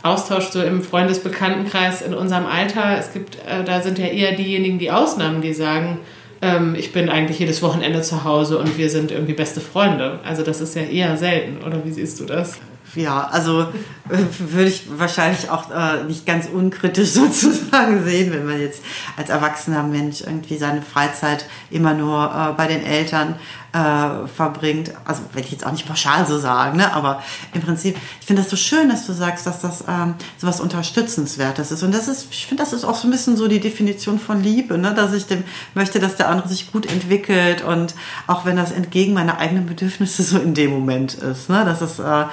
[0.03, 2.99] austauscht, so im Freundesbekanntenkreis in unserem Alter.
[2.99, 5.99] Es gibt, äh, da sind ja eher diejenigen, die Ausnahmen, die sagen,
[6.43, 10.21] ähm, ich bin eigentlich jedes Wochenende zu Hause und wir sind irgendwie beste Freunde.
[10.25, 12.61] Also das ist ja eher selten, oder wie siehst du das?
[12.95, 13.63] Ja, also
[14.09, 18.83] äh, würde ich wahrscheinlich auch äh, nicht ganz unkritisch sozusagen sehen, wenn man jetzt
[19.17, 23.37] als erwachsener Mensch irgendwie seine Freizeit immer nur äh, bei den Eltern
[23.75, 24.93] äh, verbringt.
[25.05, 26.93] Also will ich jetzt auch nicht pauschal so sagen, ne?
[26.93, 27.23] aber
[27.53, 30.61] im Prinzip, ich finde das so schön, dass du sagst, dass das ähm, so was
[30.61, 31.83] Unterstützenswertes ist.
[31.83, 34.43] Und das ist, ich finde, das ist auch so ein bisschen so die Definition von
[34.43, 34.95] Liebe, ne?
[34.95, 35.43] dass ich dem
[35.75, 37.95] möchte, dass der andere sich gut entwickelt und
[38.29, 41.65] auch wenn das entgegen meiner eigenen Bedürfnisse so in dem Moment ist, ne?
[41.65, 42.25] dass es äh,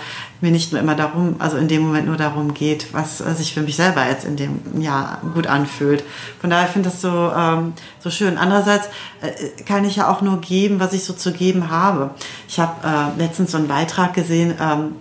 [0.42, 3.54] mir nicht nur immer darum, also in dem Moment nur darum geht, was äh, sich
[3.54, 6.04] für mich selber jetzt in dem Jahr gut anfühlt.
[6.40, 8.38] Von daher finde ich das so, ähm, so schön.
[8.38, 8.88] Andererseits
[9.22, 12.12] äh, kann ich ja auch nur geben, was ich so zu geben habe.
[12.48, 14.96] Ich habe äh, letztens so einen Beitrag gesehen, ähm,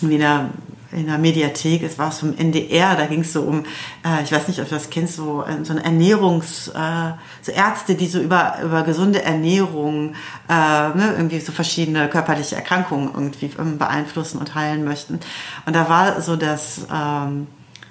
[0.00, 0.50] wie der
[0.94, 3.64] in der Mediathek, es war vom NDR, da ging es so um,
[4.04, 7.52] äh, ich weiß nicht, ob du das kennst, so, äh, so eine Ernährungs, äh, so
[7.52, 10.14] Ärzte, die so über, über gesunde Ernährung,
[10.48, 15.20] äh, ne, irgendwie so verschiedene körperliche Erkrankungen irgendwie ähm, beeinflussen und heilen möchten.
[15.66, 17.46] Und da war so das, ähm,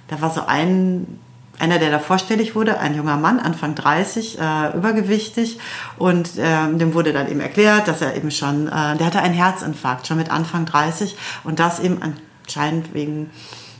[0.08, 1.20] da war so ein
[1.60, 5.60] einer, der da vorstellig wurde, ein junger Mann, Anfang 30, äh, übergewichtig.
[5.98, 9.36] Und ähm, dem wurde dann eben erklärt, dass er eben schon, äh, der hatte einen
[9.36, 11.16] Herzinfarkt, schon mit Anfang 30.
[11.44, 12.00] Und das eben
[12.44, 13.30] anscheinend wegen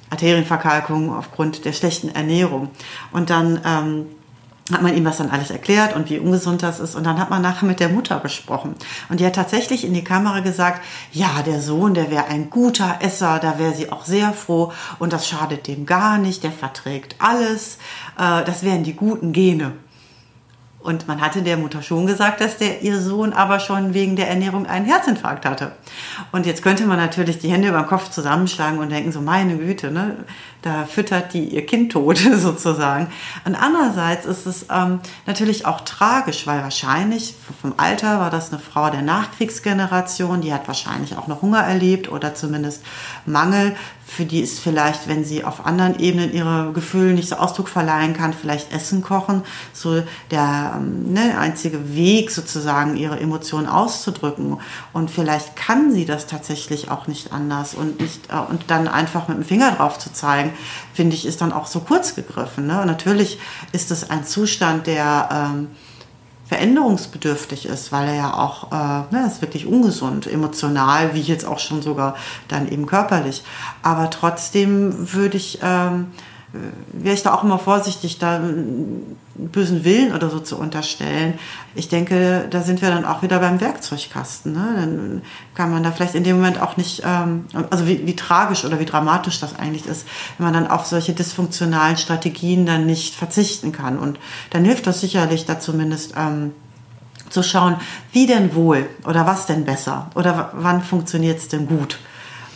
[0.10, 2.70] Arterienverkalkung aufgrund der schlechten Ernährung.
[3.12, 3.62] Und dann...
[3.66, 4.06] Ähm,
[4.72, 6.96] hat man ihm das dann alles erklärt und wie ungesund das ist.
[6.96, 8.76] Und dann hat man nachher mit der Mutter gesprochen.
[9.10, 13.00] Und die hat tatsächlich in die Kamera gesagt, ja, der Sohn, der wäre ein guter
[13.02, 14.72] Esser, da wäre sie auch sehr froh.
[15.00, 17.78] Und das schadet dem gar nicht, der verträgt alles.
[18.18, 19.74] Äh, das wären die guten Gene.
[20.84, 24.28] Und man hatte der Mutter schon gesagt, dass der ihr Sohn aber schon wegen der
[24.28, 25.72] Ernährung einen Herzinfarkt hatte.
[26.34, 29.56] Und jetzt könnte man natürlich die Hände über den Kopf zusammenschlagen und denken, so meine
[29.56, 30.18] Güte, ne?
[30.62, 33.08] da füttert die ihr Kind tot sozusagen.
[33.46, 38.60] Und andererseits ist es ähm, natürlich auch tragisch, weil wahrscheinlich vom Alter war das eine
[38.60, 42.84] Frau der Nachkriegsgeneration, die hat wahrscheinlich auch noch Hunger erlebt oder zumindest
[43.26, 43.76] Mangel.
[44.16, 48.14] Für die ist vielleicht, wenn sie auf anderen Ebenen ihre Gefühle nicht so Ausdruck verleihen
[48.14, 49.42] kann, vielleicht Essen kochen,
[49.74, 54.60] so der ähm, ne, einzige Weg sozusagen, ihre Emotionen auszudrücken.
[54.94, 59.28] Und vielleicht kann sie das tatsächlich auch nicht anders und nicht äh, und dann einfach
[59.28, 60.54] mit dem Finger drauf zu zeigen,
[60.94, 62.68] finde ich, ist dann auch so kurz gegriffen.
[62.68, 62.82] Ne?
[62.82, 63.40] Und natürlich
[63.72, 65.70] ist es ein Zustand, der ähm,
[66.54, 71.58] veränderungsbedürftig ist, weil er ja auch, äh, ne, ist wirklich ungesund, emotional, wie jetzt auch
[71.58, 72.16] schon sogar
[72.48, 73.44] dann eben körperlich.
[73.82, 76.12] Aber trotzdem würde ich ähm,
[76.92, 81.40] wäre ich da auch immer vorsichtig, da einen bösen Willen oder so zu unterstellen.
[81.74, 84.54] Ich denke, da sind wir dann auch wieder beim Werkzeugkasten.
[84.54, 84.74] Ne?
[84.76, 85.22] Dann
[85.56, 88.80] kann man da vielleicht in dem Moment auch nicht, ähm, also wie, wie tragisch oder
[88.80, 93.72] wie dramatisch das eigentlich ist, wenn man dann auf solche dysfunktionalen Strategien dann nicht verzichten
[93.72, 93.98] kann.
[93.98, 94.20] Und
[94.52, 96.52] dann hilft das sicherlich da zumindest ähm,
[97.30, 97.78] zu schauen,
[98.12, 101.98] wie denn wohl oder was denn besser oder wann funktioniert es denn gut.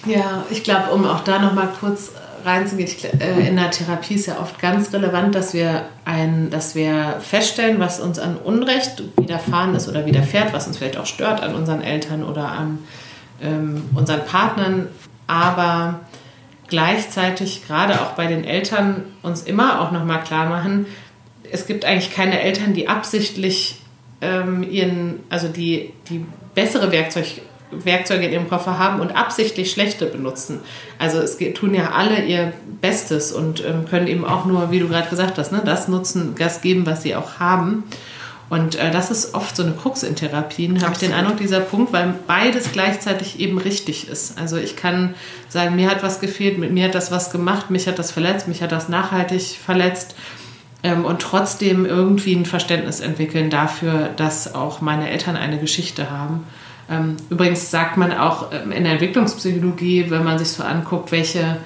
[0.05, 2.11] Ja, ich glaube, um auch da nochmal kurz
[2.47, 2.89] reinzugehen,
[3.19, 7.79] äh, in der Therapie ist ja oft ganz relevant, dass wir, ein, dass wir feststellen,
[7.79, 11.81] was uns an Unrecht widerfahren ist oder widerfährt, was uns vielleicht auch stört an unseren
[11.81, 12.79] Eltern oder an
[13.41, 14.87] ähm, unseren Partnern,
[15.27, 15.99] aber
[16.67, 20.87] gleichzeitig gerade auch bei den Eltern uns immer auch nochmal klar machen,
[21.51, 23.81] es gibt eigentlich keine Eltern, die absichtlich
[24.21, 26.25] ähm, ihren, also die, die
[26.55, 27.25] bessere Werkzeug,
[27.71, 30.59] Werkzeuge in ihrem Koffer haben und absichtlich schlechte benutzen.
[30.99, 34.87] Also es tun ja alle ihr Bestes und ähm, können eben auch nur, wie du
[34.87, 37.83] gerade gesagt hast, ne, das nutzen, das geben, was sie auch haben.
[38.49, 41.59] Und äh, das ist oft so eine Krux in Therapien, habe ich den Eindruck, dieser
[41.59, 44.37] Punkt, weil beides gleichzeitig eben richtig ist.
[44.39, 45.15] Also ich kann
[45.49, 48.47] sagen, mir hat was gefehlt, mit mir hat das was gemacht, mich hat das verletzt,
[48.47, 50.15] mich hat das nachhaltig verletzt
[50.83, 56.45] ähm, und trotzdem irgendwie ein Verständnis entwickeln dafür, dass auch meine Eltern eine Geschichte haben.
[56.89, 61.57] Ähm, übrigens sagt man auch ähm, in der Entwicklungspsychologie, wenn man sich so anguckt, welche,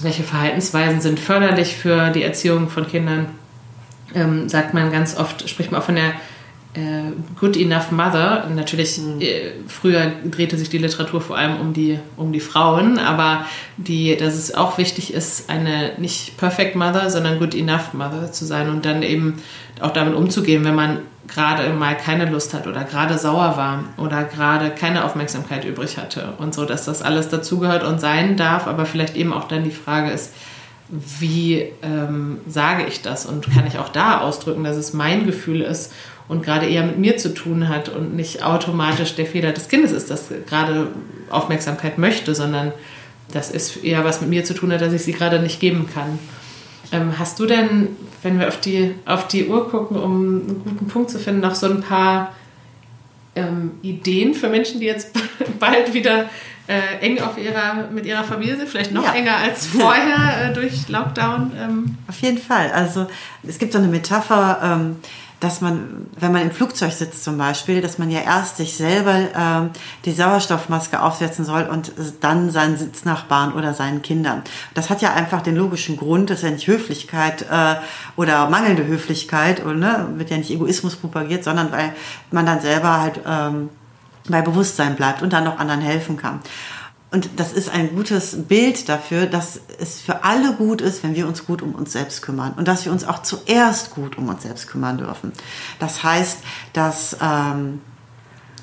[0.00, 3.26] welche Verhaltensweisen sind förderlich für die Erziehung von Kindern,
[4.14, 6.12] ähm, sagt man ganz oft, spricht man auch von der
[6.74, 8.48] äh, Good Enough Mother.
[8.54, 9.20] Natürlich, mhm.
[9.20, 13.44] äh, früher drehte sich die Literatur vor allem um die, um die Frauen, aber
[13.76, 18.46] die, dass es auch wichtig ist, eine nicht Perfect Mother, sondern Good Enough Mother zu
[18.46, 19.42] sein und dann eben
[19.80, 24.24] auch damit umzugehen, wenn man gerade mal keine Lust hat oder gerade sauer war oder
[24.24, 28.86] gerade keine Aufmerksamkeit übrig hatte und so, dass das alles dazugehört und sein darf, aber
[28.86, 30.32] vielleicht eben auch dann die Frage ist,
[30.88, 35.62] wie ähm, sage ich das und kann ich auch da ausdrücken, dass es mein Gefühl
[35.62, 35.92] ist
[36.28, 39.92] und gerade eher mit mir zu tun hat und nicht automatisch der Fehler des Kindes
[39.92, 40.88] ist, das gerade
[41.30, 42.72] Aufmerksamkeit möchte, sondern
[43.32, 45.88] das ist eher was mit mir zu tun hat, dass ich sie gerade nicht geben
[45.92, 46.18] kann.
[46.92, 50.86] Ähm, hast du denn, wenn wir auf die, auf die Uhr gucken, um einen guten
[50.88, 52.34] Punkt zu finden, noch so ein paar
[53.34, 55.18] ähm, Ideen für Menschen, die jetzt
[55.58, 56.28] bald wieder
[56.66, 59.14] äh, eng auf ihrer, mit ihrer Familie sind, vielleicht noch ja.
[59.14, 61.52] enger als vorher äh, durch Lockdown?
[61.58, 61.96] Ähm.
[62.08, 62.70] Auf jeden Fall.
[62.72, 63.06] Also
[63.42, 64.96] es gibt so eine Metapher, ähm,
[65.42, 69.16] dass man, wenn man im Flugzeug sitzt zum Beispiel, dass man ja erst sich selber
[69.36, 69.70] ähm,
[70.04, 71.90] die Sauerstoffmaske aufsetzen soll und
[72.20, 74.42] dann seinen Sitznachbarn oder seinen Kindern.
[74.74, 77.74] Das hat ja einfach den logischen Grund, das ist ja nicht Höflichkeit äh,
[78.14, 81.92] oder mangelnde Höflichkeit, und, ne, wird ja nicht Egoismus propagiert, sondern weil
[82.30, 83.70] man dann selber halt ähm,
[84.28, 86.38] bei Bewusstsein bleibt und dann noch anderen helfen kann.
[87.12, 91.28] Und das ist ein gutes Bild dafür, dass es für alle gut ist, wenn wir
[91.28, 94.42] uns gut um uns selbst kümmern und dass wir uns auch zuerst gut um uns
[94.42, 95.32] selbst kümmern dürfen.
[95.78, 96.38] Das heißt,
[96.72, 97.82] dass ähm,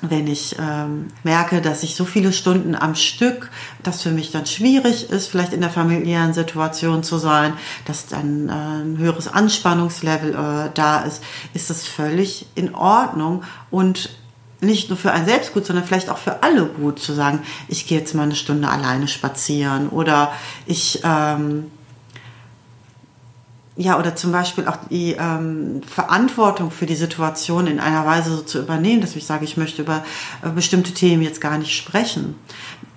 [0.02, 3.50] wenn ich ähm, merke, dass ich so viele Stunden am Stück,
[3.82, 7.52] das für mich dann schwierig ist, vielleicht in der familiären Situation zu sein,
[7.84, 11.22] dass dann äh, ein höheres Anspannungslevel äh, da ist,
[11.54, 14.10] ist das völlig in Ordnung und
[14.60, 17.86] nicht nur für einen selbst gut, sondern vielleicht auch für alle gut zu sagen, ich
[17.86, 20.32] gehe jetzt mal eine Stunde alleine spazieren oder
[20.66, 21.70] ich ähm,
[23.76, 28.42] ja, oder zum Beispiel auch die ähm, Verantwortung für die Situation in einer Weise so
[28.42, 30.04] zu übernehmen, dass ich sage, ich möchte über
[30.42, 32.34] äh, bestimmte Themen jetzt gar nicht sprechen.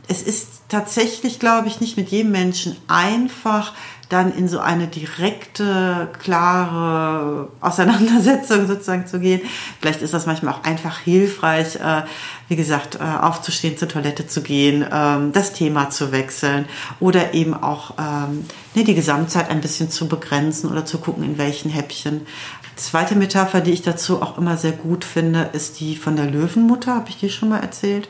[0.08, 3.74] Es ist tatsächlich, glaube ich, nicht mit jedem Menschen einfach,
[4.14, 9.42] dann in so eine direkte, klare Auseinandersetzung sozusagen zu gehen.
[9.80, 12.04] Vielleicht ist das manchmal auch einfach hilfreich, äh,
[12.48, 16.66] wie gesagt, äh, aufzustehen, zur Toilette zu gehen, ähm, das Thema zu wechseln
[17.00, 18.46] oder eben auch ähm,
[18.76, 22.28] ne, die Gesamtzeit ein bisschen zu begrenzen oder zu gucken, in welchen Häppchen.
[22.76, 26.96] Zweite Metapher, die ich dazu auch immer sehr gut finde, ist die von der Löwenmutter.
[26.96, 28.10] Habe ich die schon mal erzählt?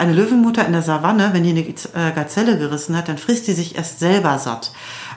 [0.00, 3.52] Eine Löwenmutter in der Savanne, wenn die eine äh, Gazelle gerissen hat, dann frisst die
[3.52, 4.72] sich erst selber satt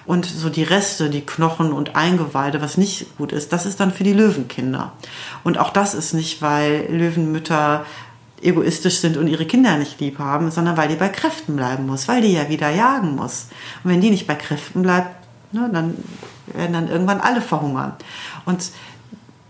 [0.05, 3.93] und so die Reste, die Knochen und Eingeweide, was nicht gut ist, das ist dann
[3.93, 4.91] für die Löwenkinder.
[5.45, 7.85] Und auch das ist nicht, weil Löwenmütter
[8.41, 12.09] egoistisch sind und ihre Kinder nicht lieb haben, sondern weil die bei Kräften bleiben muss,
[12.09, 13.47] weil die ja wieder jagen muss.
[13.83, 15.15] Und wenn die nicht bei Kräften bleibt,
[15.53, 15.95] ne, dann
[16.47, 17.93] werden dann irgendwann alle verhungern.
[18.43, 18.71] Und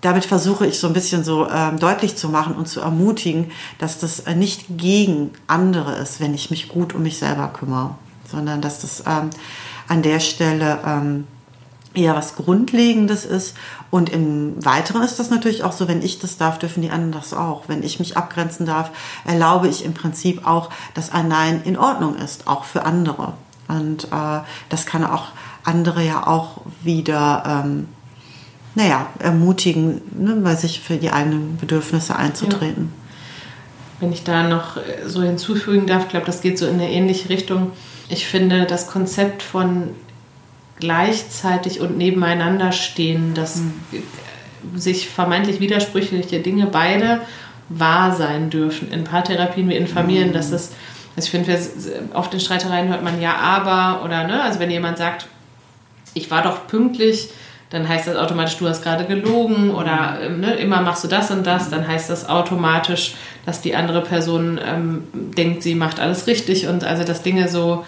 [0.04, 4.00] damit versuche ich so ein bisschen so ähm, deutlich zu machen und zu ermutigen, dass
[4.00, 7.96] das äh, nicht gegen andere ist, wenn ich mich gut um mich selber kümmere,
[8.30, 9.30] sondern dass das ähm,
[9.88, 11.28] an der Stelle ähm,
[11.94, 13.56] eher was Grundlegendes ist.
[13.92, 17.14] Und im Weiteren ist das natürlich auch so, wenn ich das darf, dürfen die anderen
[17.14, 17.64] das auch.
[17.68, 18.92] Wenn ich mich abgrenzen darf,
[19.26, 23.34] erlaube ich im Prinzip auch, dass ein Nein in Ordnung ist, auch für andere.
[23.70, 25.28] Und äh, das kann auch
[25.64, 27.88] andere ja auch wieder, ähm,
[28.76, 32.92] naja, ermutigen, ne, bei sich für die eigenen Bedürfnisse einzutreten.
[32.92, 34.02] Ja.
[34.02, 37.30] Wenn ich da noch so hinzufügen darf, ich glaube, das geht so in eine ähnliche
[37.30, 37.72] Richtung
[38.10, 39.90] ich finde das Konzept von
[40.80, 43.74] gleichzeitig und nebeneinander stehen, dass mhm.
[44.76, 47.22] sich vermeintlich widersprüchliche Dinge beide
[47.70, 48.92] wahr sein dürfen.
[48.92, 50.34] In Paartherapien wie in Familien, mhm.
[50.34, 50.72] dass es,
[51.16, 51.60] also ich finde,
[52.14, 55.28] oft in Streitereien hört man ja aber oder ne, also wenn jemand sagt,
[56.14, 57.30] ich war doch pünktlich,
[57.74, 61.32] dann heißt das automatisch, du hast gerade gelogen oder ähm, ne, immer machst du das
[61.32, 63.16] und das, dann heißt das automatisch,
[63.48, 67.84] dass die andere Person ähm, denkt, sie macht alles richtig und also dass Dinge so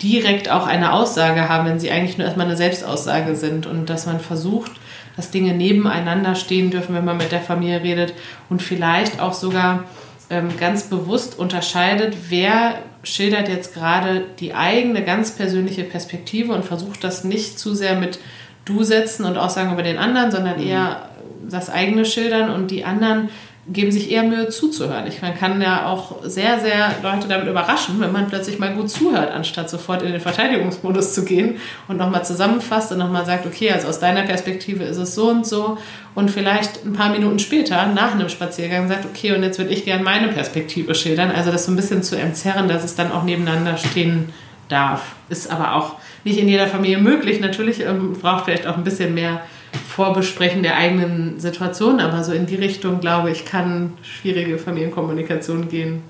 [0.00, 4.06] direkt auch eine Aussage haben, wenn sie eigentlich nur erstmal eine Selbstaussage sind und dass
[4.06, 4.70] man versucht,
[5.16, 8.14] dass Dinge nebeneinander stehen dürfen, wenn man mit der Familie redet
[8.48, 9.84] und vielleicht auch sogar
[10.30, 17.02] ähm, ganz bewusst unterscheidet, wer schildert jetzt gerade die eigene ganz persönliche Perspektive und versucht
[17.02, 18.20] das nicht zu sehr mit
[18.66, 20.66] Du setzen und Aussagen über den anderen, sondern mhm.
[20.66, 21.08] eher
[21.48, 23.30] das eigene schildern und die anderen
[23.68, 25.06] geben sich eher Mühe zuzuhören.
[25.08, 28.88] Ich, man kann ja auch sehr, sehr Leute damit überraschen, wenn man plötzlich mal gut
[28.90, 31.56] zuhört, anstatt sofort in den Verteidigungsmodus zu gehen
[31.88, 35.46] und nochmal zusammenfasst und nochmal sagt, okay, also aus deiner Perspektive ist es so und
[35.46, 35.78] so
[36.14, 39.84] und vielleicht ein paar Minuten später nach einem Spaziergang sagt, okay, und jetzt würde ich
[39.84, 41.32] gerne meine Perspektive schildern.
[41.32, 44.32] Also das so ein bisschen zu entzerren, dass es dann auch nebeneinander stehen
[44.68, 45.16] darf.
[45.28, 45.96] Ist aber auch
[46.26, 47.40] nicht in jeder Familie möglich.
[47.40, 49.42] Natürlich ähm, braucht vielleicht auch ein bisschen mehr
[49.88, 56.02] Vorbesprechen der eigenen Situation, aber so in die Richtung, glaube ich, kann schwierige Familienkommunikation gehen.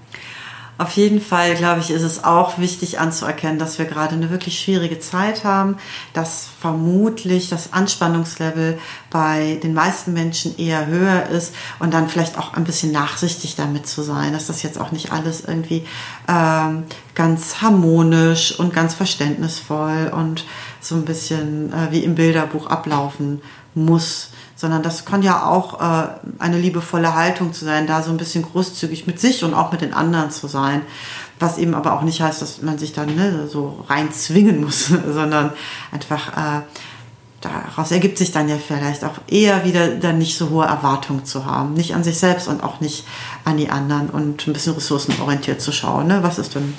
[0.79, 4.61] Auf jeden Fall, glaube ich, ist es auch wichtig anzuerkennen, dass wir gerade eine wirklich
[4.61, 5.79] schwierige Zeit haben,
[6.13, 8.79] dass vermutlich das Anspannungslevel
[9.11, 13.87] bei den meisten Menschen eher höher ist und dann vielleicht auch ein bisschen nachsichtig damit
[13.87, 15.87] zu sein, dass das jetzt auch nicht alles irgendwie
[16.29, 20.45] ähm, ganz harmonisch und ganz verständnisvoll und
[20.81, 23.41] so ein bisschen äh, wie im Bilderbuch ablaufen
[23.77, 26.09] muss, sondern das kann ja auch äh,
[26.39, 29.83] eine liebevolle Haltung zu sein, da so ein bisschen großzügig mit sich und auch mit
[29.83, 30.83] den anderen zu sein.
[31.39, 34.87] Was eben aber auch nicht heißt, dass man sich dann ne, so rein zwingen muss,
[35.13, 35.53] sondern
[35.93, 36.63] einfach äh,
[37.43, 41.45] daraus ergibt sich dann ja vielleicht auch eher wieder dann nicht so hohe Erwartungen zu
[41.45, 41.75] haben.
[41.75, 43.05] Nicht an sich selbst und auch nicht
[43.45, 46.07] an die anderen und ein bisschen ressourcenorientiert zu schauen.
[46.07, 46.23] Ne?
[46.23, 46.75] Was ist denn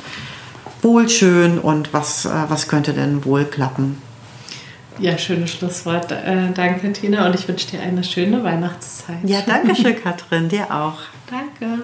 [0.81, 4.01] wohl schön und was, äh, was könnte denn wohl klappen?
[4.99, 6.11] Ja, schönes Schlusswort.
[6.11, 7.25] Äh, danke, Tina.
[7.27, 9.17] Und ich wünsche dir eine schöne Weihnachtszeit.
[9.23, 10.49] Ja, danke schön, Katrin.
[10.49, 10.97] Dir auch.
[11.29, 11.83] Danke.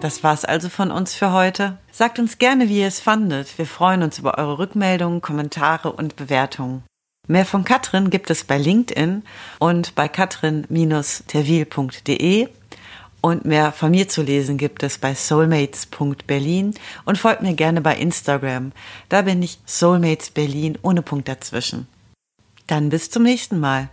[0.00, 1.78] Das war's also von uns für heute.
[1.90, 3.56] Sagt uns gerne, wie ihr es fandet.
[3.58, 6.82] Wir freuen uns über eure Rückmeldungen, Kommentare und Bewertungen.
[7.26, 9.24] Mehr von Katrin gibt es bei LinkedIn
[9.58, 12.48] und bei katrin-terwil.de
[13.20, 17.96] und mehr von mir zu lesen gibt es bei soulmates.berlin und folgt mir gerne bei
[17.96, 18.72] Instagram.
[19.08, 21.88] Da bin ich Soulmates Berlin ohne Punkt dazwischen.
[22.66, 23.88] Dann bis zum nächsten Mal.